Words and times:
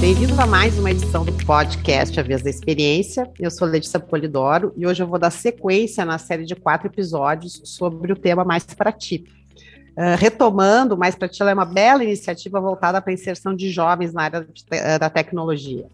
Bem-vindos 0.00 0.38
a 0.38 0.46
mais 0.46 0.78
uma 0.78 0.90
edição 0.90 1.26
do 1.26 1.32
podcast 1.44 2.18
A 2.18 2.22
Vez 2.22 2.40
da 2.40 2.48
Experiência. 2.48 3.30
Eu 3.38 3.50
sou 3.50 3.68
Letícia 3.68 4.00
Polidoro 4.00 4.72
e 4.74 4.86
hoje 4.86 5.02
eu 5.02 5.06
vou 5.06 5.18
dar 5.18 5.30
sequência 5.30 6.06
na 6.06 6.16
série 6.16 6.46
de 6.46 6.56
quatro 6.56 6.88
episódios 6.88 7.60
sobre 7.64 8.10
o 8.10 8.16
tema 8.16 8.42
Mais 8.42 8.64
para 8.64 8.90
Ti. 8.92 9.24
Uh, 9.90 10.16
retomando, 10.16 10.96
Mais 10.96 11.14
para 11.14 11.28
Ti 11.28 11.42
é 11.42 11.52
uma 11.52 11.66
bela 11.66 12.02
iniciativa 12.02 12.58
voltada 12.58 12.98
para 13.02 13.12
a 13.12 13.14
inserção 13.14 13.54
de 13.54 13.70
jovens 13.70 14.14
na 14.14 14.22
área 14.22 14.40
de, 14.40 14.62
uh, 14.62 14.98
da 14.98 15.10
tecnologia. 15.10 15.84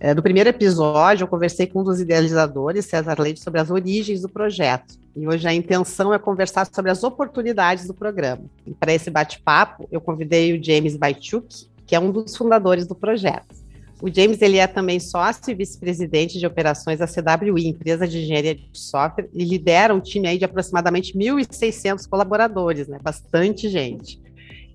Uh, 0.00 0.14
no 0.14 0.22
primeiro 0.22 0.50
episódio, 0.50 1.24
eu 1.24 1.28
conversei 1.28 1.66
com 1.66 1.80
um 1.80 1.84
dos 1.84 2.00
idealizadores, 2.00 2.86
César 2.86 3.16
Leite, 3.18 3.40
sobre 3.40 3.60
as 3.60 3.68
origens 3.68 4.22
do 4.22 4.28
projeto. 4.28 4.94
E 5.16 5.26
hoje 5.26 5.46
a 5.48 5.52
intenção 5.52 6.14
é 6.14 6.20
conversar 6.20 6.68
sobre 6.72 6.92
as 6.92 7.02
oportunidades 7.02 7.88
do 7.88 7.94
programa. 7.94 8.44
Para 8.78 8.94
esse 8.94 9.10
bate-papo, 9.10 9.88
eu 9.90 10.00
convidei 10.00 10.56
o 10.56 10.62
James 10.62 10.96
Baichuk, 10.96 11.73
que 11.86 11.94
é 11.94 12.00
um 12.00 12.10
dos 12.10 12.36
fundadores 12.36 12.86
do 12.86 12.94
projeto. 12.94 13.64
O 14.02 14.12
James 14.12 14.42
ele 14.42 14.58
é 14.58 14.66
também 14.66 15.00
sócio 15.00 15.50
e 15.50 15.54
vice-presidente 15.54 16.38
de 16.38 16.46
operações 16.46 16.98
da 16.98 17.06
CWI, 17.06 17.68
empresa 17.68 18.06
de 18.06 18.22
engenharia 18.22 18.54
de 18.54 18.68
software, 18.72 19.28
e 19.32 19.44
lidera 19.44 19.94
um 19.94 20.00
time 20.00 20.28
aí 20.28 20.36
de 20.36 20.44
aproximadamente 20.44 21.16
1.600 21.16 22.06
colaboradores, 22.08 22.86
né? 22.86 22.98
Bastante 23.02 23.68
gente. 23.68 24.20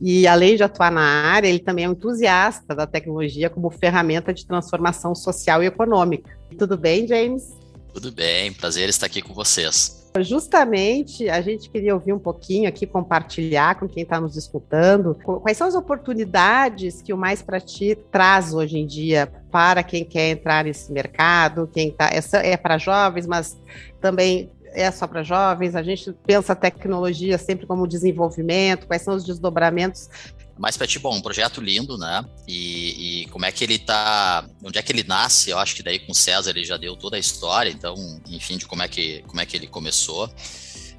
E 0.01 0.25
além 0.25 0.55
de 0.55 0.63
atuar 0.63 0.91
na 0.91 1.01
área, 1.01 1.47
ele 1.47 1.59
também 1.59 1.85
é 1.85 1.89
um 1.89 1.91
entusiasta 1.91 2.73
da 2.73 2.87
tecnologia 2.87 3.49
como 3.49 3.69
ferramenta 3.69 4.33
de 4.33 4.45
transformação 4.45 5.13
social 5.13 5.61
e 5.61 5.67
econômica. 5.67 6.35
Tudo 6.57 6.77
bem, 6.77 7.05
James? 7.05 7.49
Tudo 7.93 8.11
bem, 8.11 8.53
prazer 8.53 8.87
estar 8.87 9.07
aqui 9.07 9.21
com 9.21 9.33
vocês. 9.33 9.98
Justamente, 10.21 11.29
a 11.29 11.39
gente 11.39 11.69
queria 11.69 11.93
ouvir 11.93 12.13
um 12.13 12.19
pouquinho 12.19 12.67
aqui, 12.67 12.85
compartilhar 12.87 13.79
com 13.79 13.87
quem 13.87 14.03
está 14.03 14.19
nos 14.19 14.35
escutando, 14.35 15.15
quais 15.23 15.55
são 15.55 15.67
as 15.67 15.75
oportunidades 15.75 17.01
que 17.01 17.13
o 17.13 17.17
Mais 17.17 17.41
para 17.41 17.59
Ti 17.59 17.97
traz 18.11 18.53
hoje 18.53 18.79
em 18.79 18.87
dia 18.87 19.31
para 19.51 19.83
quem 19.83 20.03
quer 20.03 20.31
entrar 20.31 20.63
nesse 20.63 20.91
mercado, 20.91 21.69
quem 21.71 21.91
tá, 21.91 22.09
essa 22.11 22.37
é 22.37 22.57
para 22.57 22.77
jovens, 22.77 23.27
mas 23.27 23.57
também 24.01 24.49
é 24.73 24.89
só 24.91 25.07
para 25.07 25.23
jovens, 25.23 25.75
a 25.75 25.83
gente 25.83 26.11
pensa 26.25 26.53
a 26.53 26.55
tecnologia 26.55 27.37
sempre 27.37 27.65
como 27.65 27.87
desenvolvimento, 27.87 28.87
quais 28.87 29.01
são 29.01 29.15
os 29.15 29.23
desdobramentos 29.23 30.09
para 30.75 30.85
ti, 30.85 30.99
bom, 30.99 31.15
um 31.15 31.21
projeto 31.21 31.61
lindo, 31.61 31.97
né? 31.97 32.25
E, 32.47 33.21
e, 33.21 33.25
como 33.27 33.45
é 33.45 33.51
que 33.51 33.63
ele 33.63 33.79
tá, 33.79 34.45
onde 34.61 34.77
é 34.77 34.81
que 34.81 34.91
ele 34.91 35.03
nasce? 35.03 35.49
Eu 35.49 35.57
acho 35.57 35.73
que 35.73 35.81
daí 35.81 35.99
com 35.99 36.11
o 36.11 36.15
César 36.15 36.51
ele 36.51 36.65
já 36.65 36.75
deu 36.75 36.97
toda 36.97 37.15
a 37.15 37.19
história, 37.19 37.69
então, 37.69 37.95
enfim, 38.27 38.57
de 38.57 38.65
como 38.65 38.83
é 38.83 38.87
que, 38.87 39.23
como 39.27 39.39
é 39.39 39.45
que 39.45 39.55
ele 39.55 39.67
começou. 39.67 40.29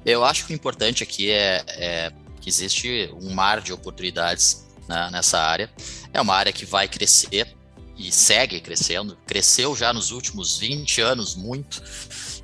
Eu 0.03 0.25
acho 0.25 0.47
que 0.47 0.53
o 0.53 0.55
importante 0.55 1.03
aqui 1.03 1.29
é, 1.29 1.63
é 1.67 2.11
que 2.41 2.49
existe 2.49 3.13
um 3.21 3.33
mar 3.33 3.61
de 3.61 3.71
oportunidades 3.71 4.67
né, 4.87 5.09
nessa 5.11 5.39
área. 5.39 5.69
É 6.11 6.19
uma 6.19 6.33
área 6.33 6.51
que 6.51 6.65
vai 6.65 6.87
crescer 6.87 7.55
e 7.95 8.11
segue 8.11 8.59
crescendo. 8.59 9.15
Cresceu 9.27 9.75
já 9.75 9.93
nos 9.93 10.09
últimos 10.09 10.57
20 10.57 11.01
anos 11.01 11.35
muito 11.35 11.83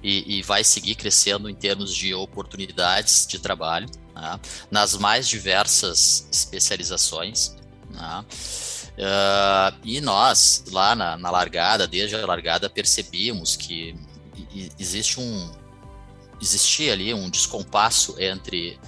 e, 0.03 0.37
e 0.37 0.41
vai 0.43 0.63
seguir 0.63 0.93
crescendo 0.93 1.49
em 1.49 1.55
termos 1.55 1.95
de 1.95 2.13
oportunidades 2.13 3.25
de 3.25 3.39
trabalho 3.39 3.89
né, 4.19 4.39
nas 4.69 4.95
mais 4.95 5.27
diversas 5.27 6.27
especializações. 6.31 7.55
Né, 7.89 8.25
uh, 8.97 9.77
e 9.83 10.01
nós, 10.01 10.65
lá 10.71 10.95
na, 10.95 11.17
na, 11.17 11.29
largada, 11.29 11.87
desde 11.87 12.15
a 12.15 12.25
largada, 12.25 12.69
percebíamos 12.69 13.55
que 13.55 13.95
existe 14.79 15.19
um 15.19 15.51
existia 16.39 16.93
ali 16.93 17.13
um 17.13 17.29
descompasso 17.29 18.15
entre 18.19 18.79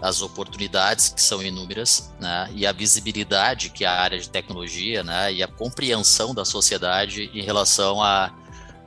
as 0.00 0.20
oportunidades 0.20 1.10
que 1.10 1.22
são 1.22 1.40
inúmeras, 1.40 2.12
né, 2.18 2.50
e 2.54 2.66
a 2.66 2.72
visibilidade 2.72 3.70
que 3.70 3.84
a 3.84 3.92
área 3.92 4.18
de 4.18 4.28
tecnologia, 4.28 5.04
né, 5.04 5.32
e 5.32 5.42
a 5.42 5.46
compreensão 5.46 6.34
da 6.34 6.44
sociedade 6.44 7.30
em 7.32 7.42
relação 7.42 8.02
a, 8.02 8.32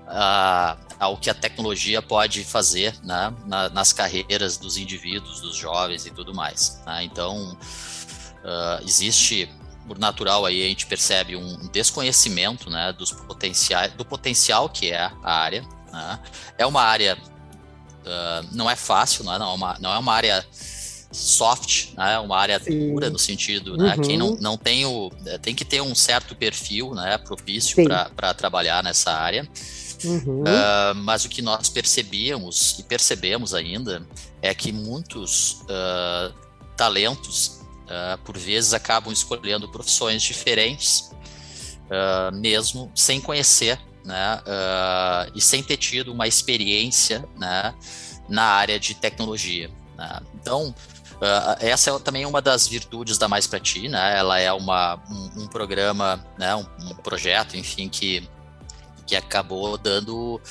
a 0.08 0.78
ao 1.00 1.18
que 1.18 1.30
a 1.30 1.34
tecnologia 1.34 2.02
pode 2.02 2.44
fazer 2.44 2.96
né, 3.04 3.34
na, 3.46 3.70
nas 3.70 3.92
carreiras 3.92 4.58
dos 4.58 4.78
indivíduos, 4.78 5.42
dos 5.42 5.56
jovens 5.56 6.06
e 6.06 6.12
tudo 6.12 6.34
mais. 6.34 6.82
Né? 6.86 7.04
Então, 7.04 7.52
uh, 7.54 8.84
existe, 8.84 9.50
por 9.88 10.00
natural, 10.00 10.46
aí 10.46 10.64
a 10.64 10.68
gente 10.68 10.86
percebe 10.86 11.36
um 11.36 11.68
desconhecimento 11.68 12.70
né, 12.70 12.94
dos 12.94 13.12
potenciais, 13.12 13.94
do 13.94 14.06
potencial 14.06 14.70
que 14.70 14.92
é 14.92 15.12
a 15.24 15.34
área. 15.34 15.62
Né? 15.92 16.20
É 16.58 16.66
uma 16.66 16.82
área, 16.82 17.18
uh, 17.18 18.48
não 18.52 18.70
é 18.70 18.76
fácil, 18.76 19.24
não 19.24 19.34
é, 19.34 19.40
não 19.40 19.52
é, 19.52 19.54
uma, 19.54 19.78
não 19.80 19.94
é 19.94 19.98
uma 19.98 20.14
área 20.14 20.46
soft, 21.12 21.94
né? 21.96 22.20
Uma 22.20 22.38
área 22.38 22.60
Sim. 22.60 22.92
dura 22.92 23.10
no 23.10 23.18
sentido, 23.18 23.78
né? 23.78 23.96
Uhum. 23.96 24.02
Quem 24.02 24.18
não, 24.18 24.36
não 24.36 24.58
tem 24.58 24.86
o 24.86 25.10
tem 25.42 25.56
que 25.56 25.64
ter 25.64 25.80
um 25.80 25.96
certo 25.96 26.36
perfil, 26.36 26.94
né? 26.94 27.18
Propício 27.18 27.86
para 27.86 28.34
trabalhar 28.34 28.84
nessa 28.84 29.14
área. 29.14 29.48
Uhum. 30.04 30.42
Uh, 30.42 30.96
mas 30.96 31.26
o 31.26 31.30
que 31.30 31.42
nós 31.42 31.70
percebíamos 31.70 32.78
e 32.80 32.84
percebemos 32.84 33.54
ainda 33.54 34.06
é 34.42 34.54
que 34.54 34.72
muitos 34.72 35.62
uh, 35.64 36.34
talentos, 36.76 37.62
uh, 37.86 38.18
por 38.24 38.38
vezes, 38.38 38.74
acabam 38.74 39.12
escolhendo 39.12 39.70
profissões 39.70 40.22
diferentes, 40.22 41.12
mesmo 42.34 42.92
sem 42.96 43.22
conhecer 43.22 43.80
né, 44.04 44.42
e 45.36 45.40
sem 45.40 45.62
ter 45.62 45.78
tido 45.78 46.12
uma 46.12 46.28
experiência 46.28 47.24
né, 47.38 47.76
na 48.28 48.42
área 48.42 48.80
de 48.80 48.96
tecnologia. 48.96 49.70
Né? 49.96 50.20
Então, 50.34 50.74
Uh, 51.16 51.56
essa 51.60 51.92
é 51.92 52.00
também 52.00 52.26
uma 52.26 52.42
das 52.42 52.68
virtudes 52.68 53.18
da 53.18 53.28
Mais 53.28 53.48
Pra 53.48 53.60
Ti, 53.60 53.88
né? 53.88 54.18
Ela 54.18 54.38
é 54.38 54.52
uma, 54.52 55.02
um, 55.10 55.44
um 55.44 55.48
programa, 55.48 56.26
né? 56.38 56.54
Um, 56.56 56.66
um, 56.82 56.96
projeto, 56.96 57.56
enfim, 57.56 57.88
que 57.88 58.28
que 59.06 59.16
acabou 59.16 59.78
dando 59.78 60.42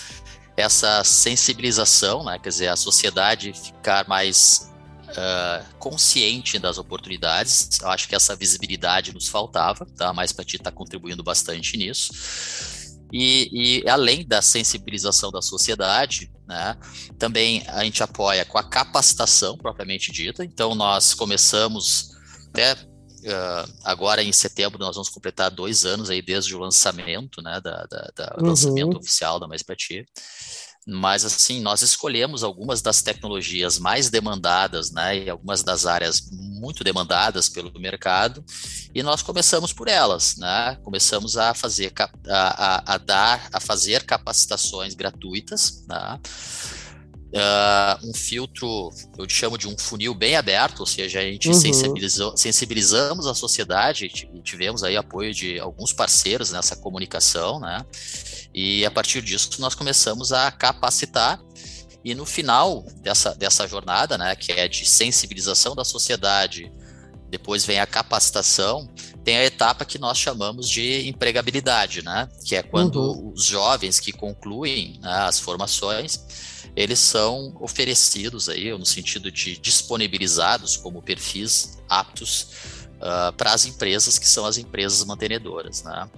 essa 0.56 1.02
sensibilização, 1.02 2.24
né? 2.24 2.38
quer 2.38 2.48
dizer, 2.48 2.68
a 2.68 2.76
sociedade 2.76 3.52
ficar 3.52 4.06
mais 4.08 4.72
uh, 5.08 5.74
consciente 5.78 6.58
das 6.58 6.78
oportunidades. 6.78 7.80
Eu 7.80 7.88
acho 7.88 8.08
que 8.08 8.14
essa 8.14 8.36
visibilidade 8.36 9.12
nos 9.12 9.28
faltava, 9.28 9.86
tá? 9.96 10.12
mais 10.12 10.32
para 10.32 10.44
ti 10.44 10.56
está 10.56 10.70
contribuindo 10.70 11.22
bastante 11.22 11.76
nisso. 11.76 12.12
E, 13.12 13.82
e, 13.84 13.88
além 13.88 14.26
da 14.26 14.42
sensibilização 14.42 15.30
da 15.30 15.40
sociedade, 15.40 16.32
né, 16.48 16.76
também 17.16 17.62
a 17.68 17.84
gente 17.84 18.02
apoia 18.02 18.44
com 18.44 18.58
a 18.58 18.62
capacitação 18.62 19.56
propriamente 19.56 20.10
dita. 20.10 20.44
Então, 20.44 20.74
nós 20.74 21.14
começamos 21.14 22.10
até 22.48 22.76
Uh, 23.24 23.72
agora 23.82 24.22
em 24.22 24.32
setembro 24.32 24.78
nós 24.78 24.96
vamos 24.96 25.08
completar 25.08 25.50
dois 25.50 25.86
anos 25.86 26.10
aí 26.10 26.20
desde 26.20 26.54
o 26.54 26.58
lançamento, 26.58 27.40
né, 27.40 27.58
da, 27.58 27.86
da, 27.86 28.10
da 28.14 28.36
uhum. 28.38 28.48
lançamento 28.48 28.98
oficial 28.98 29.40
da 29.40 29.48
Mais 29.48 29.62
Pra 29.62 29.74
Ti. 29.74 30.06
Mas 30.86 31.24
assim, 31.24 31.62
nós 31.62 31.80
escolhemos 31.80 32.44
algumas 32.44 32.82
das 32.82 33.00
tecnologias 33.00 33.78
mais 33.78 34.10
demandadas, 34.10 34.90
né, 34.90 35.24
e 35.24 35.30
algumas 35.30 35.62
das 35.62 35.86
áreas 35.86 36.28
muito 36.30 36.84
demandadas 36.84 37.48
pelo 37.48 37.72
mercado, 37.80 38.44
e 38.94 39.02
nós 39.02 39.22
começamos 39.22 39.72
por 39.72 39.88
elas, 39.88 40.36
né? 40.36 40.76
Começamos 40.84 41.38
a 41.38 41.54
fazer 41.54 41.90
a, 41.98 42.10
a, 42.28 42.94
a 42.94 42.98
dar, 42.98 43.48
a 43.52 43.58
fazer 43.58 44.04
capacitações 44.04 44.94
gratuitas, 44.94 45.84
né? 45.88 46.20
Uh, 47.34 48.08
um 48.08 48.14
filtro, 48.14 48.90
eu 49.18 49.28
chamo 49.28 49.58
de 49.58 49.68
um 49.68 49.76
funil 49.76 50.14
bem 50.14 50.36
aberto, 50.36 50.80
ou 50.80 50.86
seja, 50.86 51.20
a 51.20 51.22
gente 51.22 51.48
uhum. 51.48 51.54
sensibilizou, 51.54 52.36
sensibilizamos 52.36 53.26
a 53.26 53.34
sociedade 53.34 54.06
e 54.06 54.40
tivemos 54.40 54.82
aí 54.82 54.96
apoio 54.96 55.34
de 55.34 55.58
alguns 55.58 55.92
parceiros 55.92 56.50
nessa 56.52 56.76
comunicação, 56.76 57.58
né? 57.60 57.84
E 58.54 58.84
a 58.86 58.90
partir 58.90 59.20
disso 59.20 59.50
nós 59.60 59.74
começamos 59.74 60.32
a 60.32 60.50
capacitar 60.50 61.40
e 62.04 62.14
no 62.14 62.26
final 62.26 62.84
dessa, 63.00 63.34
dessa 63.34 63.66
jornada, 63.66 64.18
né, 64.18 64.36
que 64.36 64.52
é 64.52 64.68
de 64.68 64.86
sensibilização 64.86 65.74
da 65.74 65.84
sociedade, 65.84 66.70
depois 67.30 67.64
vem 67.64 67.80
a 67.80 67.86
capacitação, 67.86 68.88
tem 69.24 69.38
a 69.38 69.44
etapa 69.44 69.86
que 69.86 69.98
nós 69.98 70.18
chamamos 70.18 70.68
de 70.68 71.08
empregabilidade, 71.08 72.04
né, 72.04 72.28
que 72.44 72.54
é 72.54 72.62
quando 72.62 72.96
uhum. 73.00 73.32
os 73.32 73.44
jovens 73.44 73.98
que 73.98 74.12
concluem 74.12 75.00
né, 75.00 75.10
as 75.10 75.40
formações 75.40 76.53
eles 76.76 76.98
são 76.98 77.56
oferecidos 77.60 78.48
aí, 78.48 78.70
no 78.76 78.84
sentido 78.84 79.30
de 79.30 79.56
disponibilizados 79.58 80.76
como 80.76 81.00
perfis 81.02 81.78
aptos 81.88 82.48
uh, 82.96 83.32
para 83.36 83.52
as 83.52 83.64
empresas 83.64 84.18
que 84.18 84.28
são 84.28 84.44
as 84.44 84.58
empresas 84.58 85.04
mantenedoras, 85.04 85.82
né? 85.84 86.08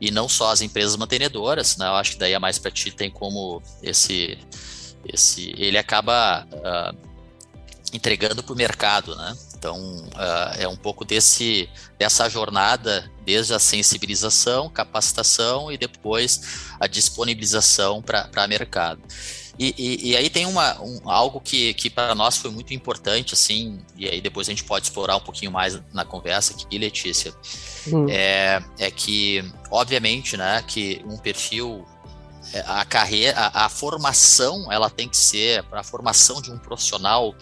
E 0.00 0.10
não 0.10 0.28
só 0.28 0.50
as 0.50 0.60
empresas 0.60 0.96
mantenedoras, 0.96 1.76
né? 1.76 1.86
Eu 1.86 1.94
acho 1.94 2.12
que 2.12 2.18
daí 2.18 2.34
a 2.34 2.40
Mais 2.40 2.58
Para 2.58 2.70
Ti 2.70 2.92
tem 2.92 3.10
como 3.10 3.62
esse, 3.82 4.38
esse, 5.12 5.52
ele 5.56 5.78
acaba 5.78 6.46
uh, 6.52 6.96
entregando 7.92 8.42
para 8.42 8.52
o 8.52 8.56
mercado, 8.56 9.16
né? 9.16 9.36
Então 9.56 9.78
uh, 9.78 10.54
é 10.58 10.68
um 10.68 10.76
pouco 10.76 11.04
desse 11.04 11.68
dessa 11.98 12.28
jornada 12.28 13.10
desde 13.24 13.54
a 13.54 13.58
sensibilização, 13.58 14.68
capacitação 14.68 15.72
e 15.72 15.78
depois 15.78 16.68
a 16.78 16.86
disponibilização 16.86 18.02
para 18.02 18.46
mercado. 18.46 19.02
E, 19.58 19.74
e, 19.78 20.10
e 20.10 20.16
aí 20.16 20.28
tem 20.28 20.46
uma, 20.46 20.80
um, 20.80 21.00
algo 21.08 21.40
que, 21.40 21.74
que 21.74 21.88
para 21.88 22.14
nós 22.14 22.36
foi 22.36 22.50
muito 22.50 22.74
importante, 22.74 23.34
assim, 23.34 23.80
e 23.96 24.08
aí 24.08 24.20
depois 24.20 24.48
a 24.48 24.50
gente 24.50 24.64
pode 24.64 24.86
explorar 24.86 25.16
um 25.16 25.20
pouquinho 25.20 25.52
mais 25.52 25.80
na 25.92 26.04
conversa 26.04 26.54
aqui, 26.54 26.78
Letícia, 26.78 27.32
hum. 27.86 28.06
é, 28.08 28.62
é 28.78 28.90
que, 28.90 29.44
obviamente, 29.70 30.36
né, 30.36 30.62
que 30.66 31.00
um 31.06 31.16
perfil 31.16 31.86
é, 32.52 32.64
a 32.66 32.84
carreira, 32.84 33.38
a, 33.38 33.66
a, 33.66 33.68
formação, 33.68 34.70
ela 34.70 34.90
tem 34.90 35.08
que 35.08 35.16
ser 35.16 35.62
para 35.64 35.80
a 35.80 35.84
formação 35.84 36.42
de 36.42 36.50
um 36.50 36.58
profissional 36.58 37.34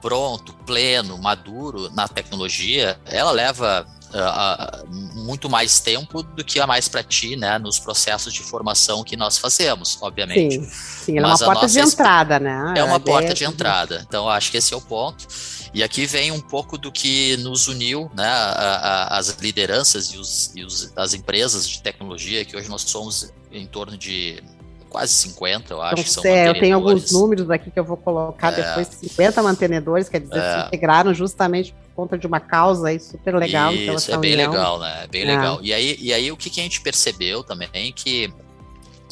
pronto, 0.00 0.54
pleno, 0.66 1.18
maduro 1.18 1.90
na 1.90 2.08
tecnologia, 2.08 2.98
ela 3.04 3.30
leva 3.30 3.86
uh, 4.14 4.86
muito 5.18 5.48
mais 5.48 5.80
tempo 5.80 6.22
do 6.22 6.44
que 6.44 6.60
a 6.60 6.66
mais 6.66 6.88
para 6.88 7.02
ti, 7.02 7.36
né, 7.36 7.58
nos 7.58 7.78
processos 7.78 8.32
de 8.32 8.40
formação 8.40 9.02
que 9.04 9.16
nós 9.16 9.38
fazemos, 9.38 9.98
obviamente. 10.00 10.60
Sim, 10.60 10.70
sim 10.70 11.18
ela 11.18 11.28
é 11.28 11.30
uma 11.30 11.38
porta 11.38 11.66
de 11.66 11.78
entrada, 11.78 12.40
né? 12.40 12.74
É 12.76 12.84
uma 12.84 12.96
a 12.96 13.00
porta 13.00 13.34
de 13.34 13.44
entrada. 13.44 14.04
Então, 14.06 14.28
acho 14.28 14.50
que 14.50 14.56
esse 14.56 14.74
é 14.74 14.76
o 14.76 14.80
ponto. 14.80 15.26
E 15.72 15.82
aqui 15.82 16.04
vem 16.06 16.32
um 16.32 16.40
pouco 16.40 16.76
do 16.76 16.90
que 16.90 17.36
nos 17.38 17.68
uniu, 17.68 18.10
né, 18.14 18.26
a, 18.26 19.08
a, 19.12 19.18
as 19.18 19.28
lideranças 19.40 20.12
e, 20.12 20.18
os, 20.18 20.52
e 20.56 20.64
os, 20.64 20.92
as 20.96 21.14
empresas 21.14 21.68
de 21.68 21.80
tecnologia, 21.80 22.44
que 22.44 22.56
hoje 22.56 22.68
nós 22.68 22.82
somos 22.82 23.32
em 23.52 23.66
torno 23.66 23.96
de 23.96 24.42
quase 24.90 25.14
50, 25.14 25.72
eu 25.72 25.80
acho. 25.80 26.04
São 26.08 26.24
é, 26.26 26.48
eu 26.48 26.54
tenho 26.54 26.74
alguns 26.74 27.12
números 27.12 27.48
aqui 27.48 27.70
que 27.70 27.78
eu 27.78 27.84
vou 27.84 27.96
colocar 27.96 28.52
é, 28.52 28.56
depois, 28.56 28.88
50 28.88 29.42
mantenedores, 29.42 30.08
quer 30.08 30.20
dizer, 30.20 30.38
é, 30.38 30.60
se 30.60 30.66
integraram 30.66 31.14
justamente 31.14 31.72
por 31.72 32.02
conta 32.02 32.18
de 32.18 32.26
uma 32.26 32.40
causa 32.40 32.88
aí 32.88 32.98
super 32.98 33.36
legal. 33.36 33.72
Isso, 33.72 34.12
é 34.12 34.18
bem 34.18 34.34
união. 34.34 34.50
legal, 34.50 34.78
né? 34.80 35.04
É 35.04 35.06
bem 35.06 35.22
é. 35.22 35.36
legal. 35.36 35.60
E 35.62 35.72
aí, 35.72 35.96
e 36.00 36.12
aí 36.12 36.30
o 36.32 36.36
que, 36.36 36.50
que 36.50 36.60
a 36.60 36.62
gente 36.64 36.80
percebeu 36.80 37.42
também 37.44 37.68
é 37.72 37.92
que 37.92 38.32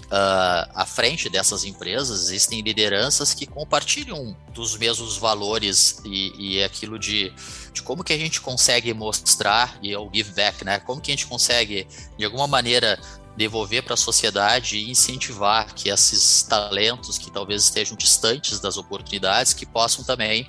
uh, 0.09 0.71
à 0.75 0.85
frente 0.87 1.29
dessas 1.29 1.65
empresas 1.65 2.25
existem 2.25 2.61
lideranças 2.61 3.33
que 3.33 3.47
compartilham 3.47 4.37
dos 4.53 4.77
mesmos 4.77 5.17
valores 5.17 6.01
e, 6.05 6.57
e 6.57 6.65
aquilo 6.65 6.99
de, 6.99 7.33
de 7.73 7.83
como 7.83 8.03
que 8.03 8.13
a 8.13 8.19
gente 8.19 8.41
consegue 8.41 8.93
mostrar, 8.93 9.79
e 9.83 9.93
é 9.93 9.99
o 9.99 10.11
give 10.13 10.33
back, 10.33 10.65
né? 10.65 10.81
Como 10.81 11.01
que 11.01 11.11
a 11.11 11.15
gente 11.15 11.27
consegue, 11.27 11.87
de 12.17 12.25
alguma 12.25 12.47
maneira, 12.47 12.99
devolver 13.39 13.83
para 13.83 13.95
a 13.95 13.97
sociedade 13.97 14.77
e 14.77 14.91
incentivar 14.91 15.73
que 15.73 15.89
esses 15.89 16.43
talentos 16.43 17.17
que 17.17 17.31
talvez 17.31 17.63
estejam 17.65 17.97
distantes 17.97 18.61
das 18.61 18.77
oportunidades 18.77 19.53
que 19.55 19.65
possam 19.65 20.05
também 20.05 20.47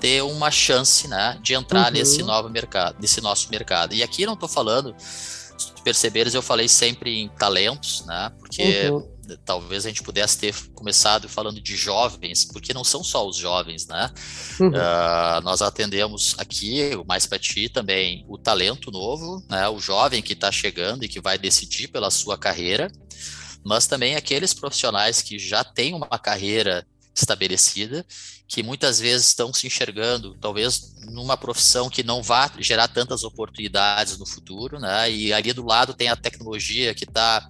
ter 0.00 0.22
uma 0.22 0.50
chance 0.50 1.06
né, 1.06 1.38
de 1.42 1.52
entrar 1.52 1.86
uhum. 1.86 1.92
nesse 1.92 2.22
novo 2.22 2.48
mercado, 2.48 2.96
nesse 2.98 3.20
nosso 3.20 3.50
mercado. 3.50 3.94
E 3.94 4.02
aqui 4.02 4.24
não 4.24 4.32
estou 4.32 4.48
falando, 4.48 4.94
se 4.98 5.70
perceberes, 5.84 6.34
eu 6.34 6.42
falei 6.42 6.66
sempre 6.66 7.20
em 7.20 7.28
talentos, 7.28 8.04
né? 8.06 8.32
Porque 8.38 8.88
uhum 8.88 9.19
talvez 9.44 9.84
a 9.84 9.88
gente 9.88 10.02
pudesse 10.02 10.38
ter 10.38 10.54
começado 10.74 11.28
falando 11.28 11.60
de 11.60 11.76
jovens, 11.76 12.44
porque 12.44 12.74
não 12.74 12.84
são 12.84 13.02
só 13.02 13.26
os 13.26 13.36
jovens, 13.36 13.86
né? 13.86 14.10
Uhum. 14.58 14.68
Uh, 14.68 15.40
nós 15.42 15.62
atendemos 15.62 16.34
aqui, 16.38 16.90
mais 17.06 17.26
para 17.26 17.38
ti 17.38 17.68
também, 17.68 18.24
o 18.28 18.38
talento 18.38 18.90
novo, 18.90 19.44
né? 19.48 19.68
O 19.68 19.78
jovem 19.78 20.22
que 20.22 20.32
está 20.32 20.50
chegando 20.50 21.04
e 21.04 21.08
que 21.08 21.20
vai 21.20 21.38
decidir 21.38 21.88
pela 21.88 22.10
sua 22.10 22.38
carreira, 22.38 22.90
mas 23.64 23.86
também 23.86 24.16
aqueles 24.16 24.54
profissionais 24.54 25.22
que 25.22 25.38
já 25.38 25.62
têm 25.62 25.94
uma 25.94 26.18
carreira 26.18 26.86
estabelecida, 27.14 28.04
que 28.48 28.62
muitas 28.62 28.98
vezes 28.98 29.28
estão 29.28 29.52
se 29.52 29.66
enxergando, 29.66 30.36
talvez 30.40 30.94
numa 31.06 31.36
profissão 31.36 31.88
que 31.88 32.02
não 32.02 32.22
vá 32.22 32.50
gerar 32.58 32.88
tantas 32.88 33.22
oportunidades 33.22 34.18
no 34.18 34.26
futuro, 34.26 34.78
né? 34.78 35.10
E 35.10 35.32
ali 35.32 35.52
do 35.52 35.64
lado 35.64 35.94
tem 35.94 36.08
a 36.08 36.16
tecnologia 36.16 36.94
que 36.94 37.04
está 37.04 37.46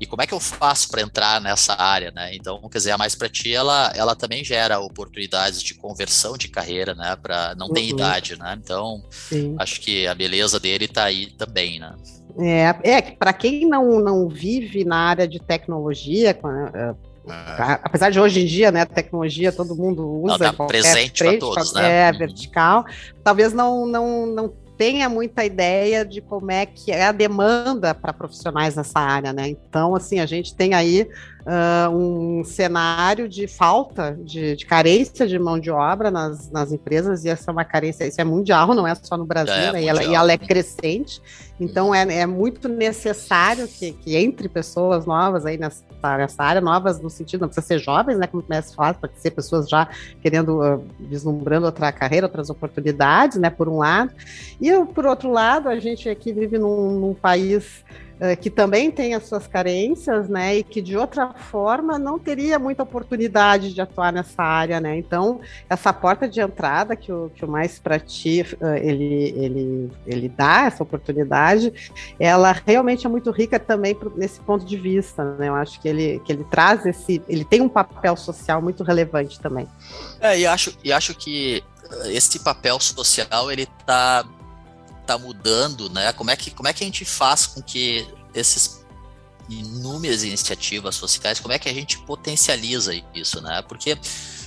e 0.00 0.06
como 0.06 0.22
é 0.22 0.26
que 0.26 0.34
eu 0.34 0.40
faço 0.40 0.88
para 0.88 1.02
entrar 1.02 1.40
nessa 1.40 1.80
área, 1.80 2.10
né? 2.10 2.34
Então, 2.34 2.60
quer 2.68 2.78
dizer, 2.78 2.90
a 2.92 2.98
Mais 2.98 3.14
para 3.14 3.28
Ti, 3.28 3.54
ela, 3.54 3.92
ela 3.94 4.14
também 4.14 4.44
gera 4.44 4.78
oportunidades 4.80 5.62
de 5.62 5.74
conversão 5.74 6.36
de 6.36 6.48
carreira, 6.48 6.94
né? 6.94 7.16
Para 7.20 7.54
não 7.54 7.68
uhum. 7.68 7.72
tem 7.72 7.88
idade, 7.88 8.38
né? 8.38 8.58
Então, 8.62 9.02
Sim. 9.10 9.54
acho 9.58 9.80
que 9.80 10.06
a 10.06 10.14
beleza 10.14 10.58
dele 10.58 10.86
está 10.86 11.04
aí 11.04 11.26
também, 11.32 11.78
né? 11.78 11.94
É, 12.38 12.90
é 12.90 13.02
para 13.02 13.32
quem 13.32 13.68
não, 13.68 14.00
não 14.00 14.28
vive 14.28 14.84
na 14.84 14.96
área 14.96 15.28
de 15.28 15.38
tecnologia, 15.38 16.30
é, 16.30 16.78
é. 16.78 16.94
Apesar 17.84 18.10
de 18.10 18.18
hoje 18.18 18.40
em 18.42 18.46
dia, 18.46 18.72
né, 18.72 18.80
a 18.80 18.86
tecnologia 18.86 19.52
todo 19.52 19.76
mundo 19.76 20.04
usa. 20.22 20.44
Ela 20.44 20.52
tá 20.52 20.64
presente 20.66 21.22
para 21.22 21.38
todos, 21.38 21.72
né? 21.72 22.08
É, 22.08 22.10
uhum. 22.10 22.18
vertical. 22.18 22.84
Talvez 23.22 23.52
não, 23.52 23.86
não, 23.86 24.26
não 24.26 24.52
tenha 24.76 25.08
muita 25.08 25.44
ideia 25.44 26.04
de 26.04 26.20
como 26.20 26.50
é 26.50 26.66
que 26.66 26.90
é 26.90 27.06
a 27.06 27.12
demanda 27.12 27.94
para 27.94 28.12
profissionais 28.12 28.76
nessa 28.76 28.98
área, 28.98 29.32
né? 29.32 29.48
Então, 29.48 29.94
assim, 29.94 30.18
a 30.18 30.26
gente 30.26 30.54
tem 30.54 30.74
aí 30.74 31.08
uh, 31.46 31.90
um 31.94 32.44
cenário 32.44 33.28
de 33.28 33.46
falta, 33.46 34.16
de, 34.24 34.56
de, 34.56 34.66
carência 34.66 35.26
de 35.26 35.38
mão 35.38 35.58
de 35.58 35.70
obra 35.70 36.10
nas, 36.10 36.50
nas 36.50 36.72
empresas, 36.72 37.24
e 37.24 37.28
essa 37.28 37.50
é 37.50 37.52
uma 37.52 37.64
carência, 37.64 38.06
isso 38.06 38.20
é 38.20 38.24
mundial, 38.24 38.74
não 38.74 38.86
é 38.86 38.94
só 38.94 39.16
no 39.16 39.24
Brasil, 39.24 39.54
é, 39.54 39.72
né? 39.72 39.82
e, 39.82 39.88
ela, 39.88 40.04
e, 40.04 40.14
ela, 40.14 40.32
é 40.32 40.38
crescente, 40.38 41.20
então 41.60 41.94
é, 41.94 42.02
é 42.20 42.26
muito 42.26 42.68
necessário 42.68 43.68
que, 43.68 43.92
que, 43.92 44.16
entre 44.16 44.48
pessoas 44.48 45.06
novas 45.06 45.46
aí 45.46 45.58
nessa, 45.58 45.84
nessa 46.18 46.42
área, 46.42 46.60
novas 46.60 47.00
no 47.00 47.08
sentido, 47.08 47.42
não 47.42 47.48
precisa 47.48 47.66
ser 47.66 47.78
jovens, 47.78 48.18
né, 48.18 48.26
como 48.26 48.42
começa 48.42 48.72
a 48.72 48.74
falar, 48.74 48.94
pode 48.94 49.18
ser 49.18 49.30
pessoas 49.30 49.68
já 49.68 49.88
querendo, 50.20 50.60
uh, 50.60 50.84
vislumbrando 50.98 51.66
outra 51.66 51.90
carreira, 51.92 52.26
outras 52.26 52.50
oportunidades, 52.50 53.38
né, 53.38 53.50
por 53.50 53.68
um 53.68 53.78
lado, 53.78 54.10
e 54.60 54.72
por 54.86 55.06
outro 55.06 55.30
lado, 55.30 55.68
a 55.68 55.78
gente 55.78 56.08
aqui 56.08 56.32
vive 56.32 56.58
num, 56.58 56.98
num 56.98 57.14
país 57.14 57.84
que 58.40 58.48
também 58.48 58.90
tem 58.90 59.14
as 59.14 59.26
suas 59.26 59.48
carências, 59.48 60.28
né, 60.28 60.58
e 60.58 60.62
que 60.62 60.80
de 60.80 60.96
outra 60.96 61.34
forma 61.34 61.98
não 61.98 62.18
teria 62.18 62.58
muita 62.58 62.84
oportunidade 62.84 63.74
de 63.74 63.80
atuar 63.80 64.12
nessa 64.12 64.42
área, 64.42 64.80
né. 64.80 64.96
Então 64.96 65.40
essa 65.68 65.92
porta 65.92 66.28
de 66.28 66.40
entrada 66.40 66.94
que 66.94 67.12
o, 67.12 67.30
que 67.34 67.44
o 67.44 67.48
mais 67.48 67.80
para 67.80 67.98
ti 67.98 68.46
eh, 68.60 68.80
ele, 68.82 69.34
ele, 69.36 69.90
ele 70.06 70.28
dá 70.28 70.66
essa 70.66 70.82
oportunidade, 70.82 71.72
ela 72.18 72.52
realmente 72.64 73.06
é 73.06 73.10
muito 73.10 73.30
rica 73.30 73.58
também 73.58 73.96
nesse 74.14 74.40
ponto 74.40 74.64
de 74.64 74.76
vista, 74.76 75.24
né. 75.36 75.48
Eu 75.48 75.54
acho 75.56 75.80
que 75.80 75.88
ele 75.88 76.20
que 76.24 76.32
ele 76.32 76.44
traz 76.44 76.86
esse, 76.86 77.20
ele 77.28 77.44
tem 77.44 77.60
um 77.60 77.68
papel 77.68 78.16
social 78.16 78.62
muito 78.62 78.84
relevante 78.84 79.40
também. 79.40 79.66
É, 80.20 80.38
e 80.38 80.46
acho 80.46 80.72
e 80.84 80.92
acho 80.92 81.14
que 81.14 81.62
eh, 81.90 82.12
esse 82.12 82.38
papel 82.38 82.78
social 82.78 83.50
ele 83.50 83.66
está 83.80 84.24
tá 85.02 85.18
mudando, 85.18 85.88
né? 85.90 86.12
Como 86.12 86.30
é 86.30 86.36
que, 86.36 86.50
como 86.50 86.68
é 86.68 86.72
que 86.72 86.82
a 86.84 86.86
gente 86.86 87.04
faz 87.04 87.46
com 87.46 87.62
que 87.62 88.06
esses 88.34 88.82
inúmeras 89.48 90.22
iniciativas 90.22 90.94
sociais, 90.94 91.40
como 91.40 91.52
é 91.52 91.58
que 91.58 91.68
a 91.68 91.74
gente 91.74 91.98
potencializa 92.00 92.92
isso, 93.14 93.40
né? 93.40 93.62
Porque 93.62 93.98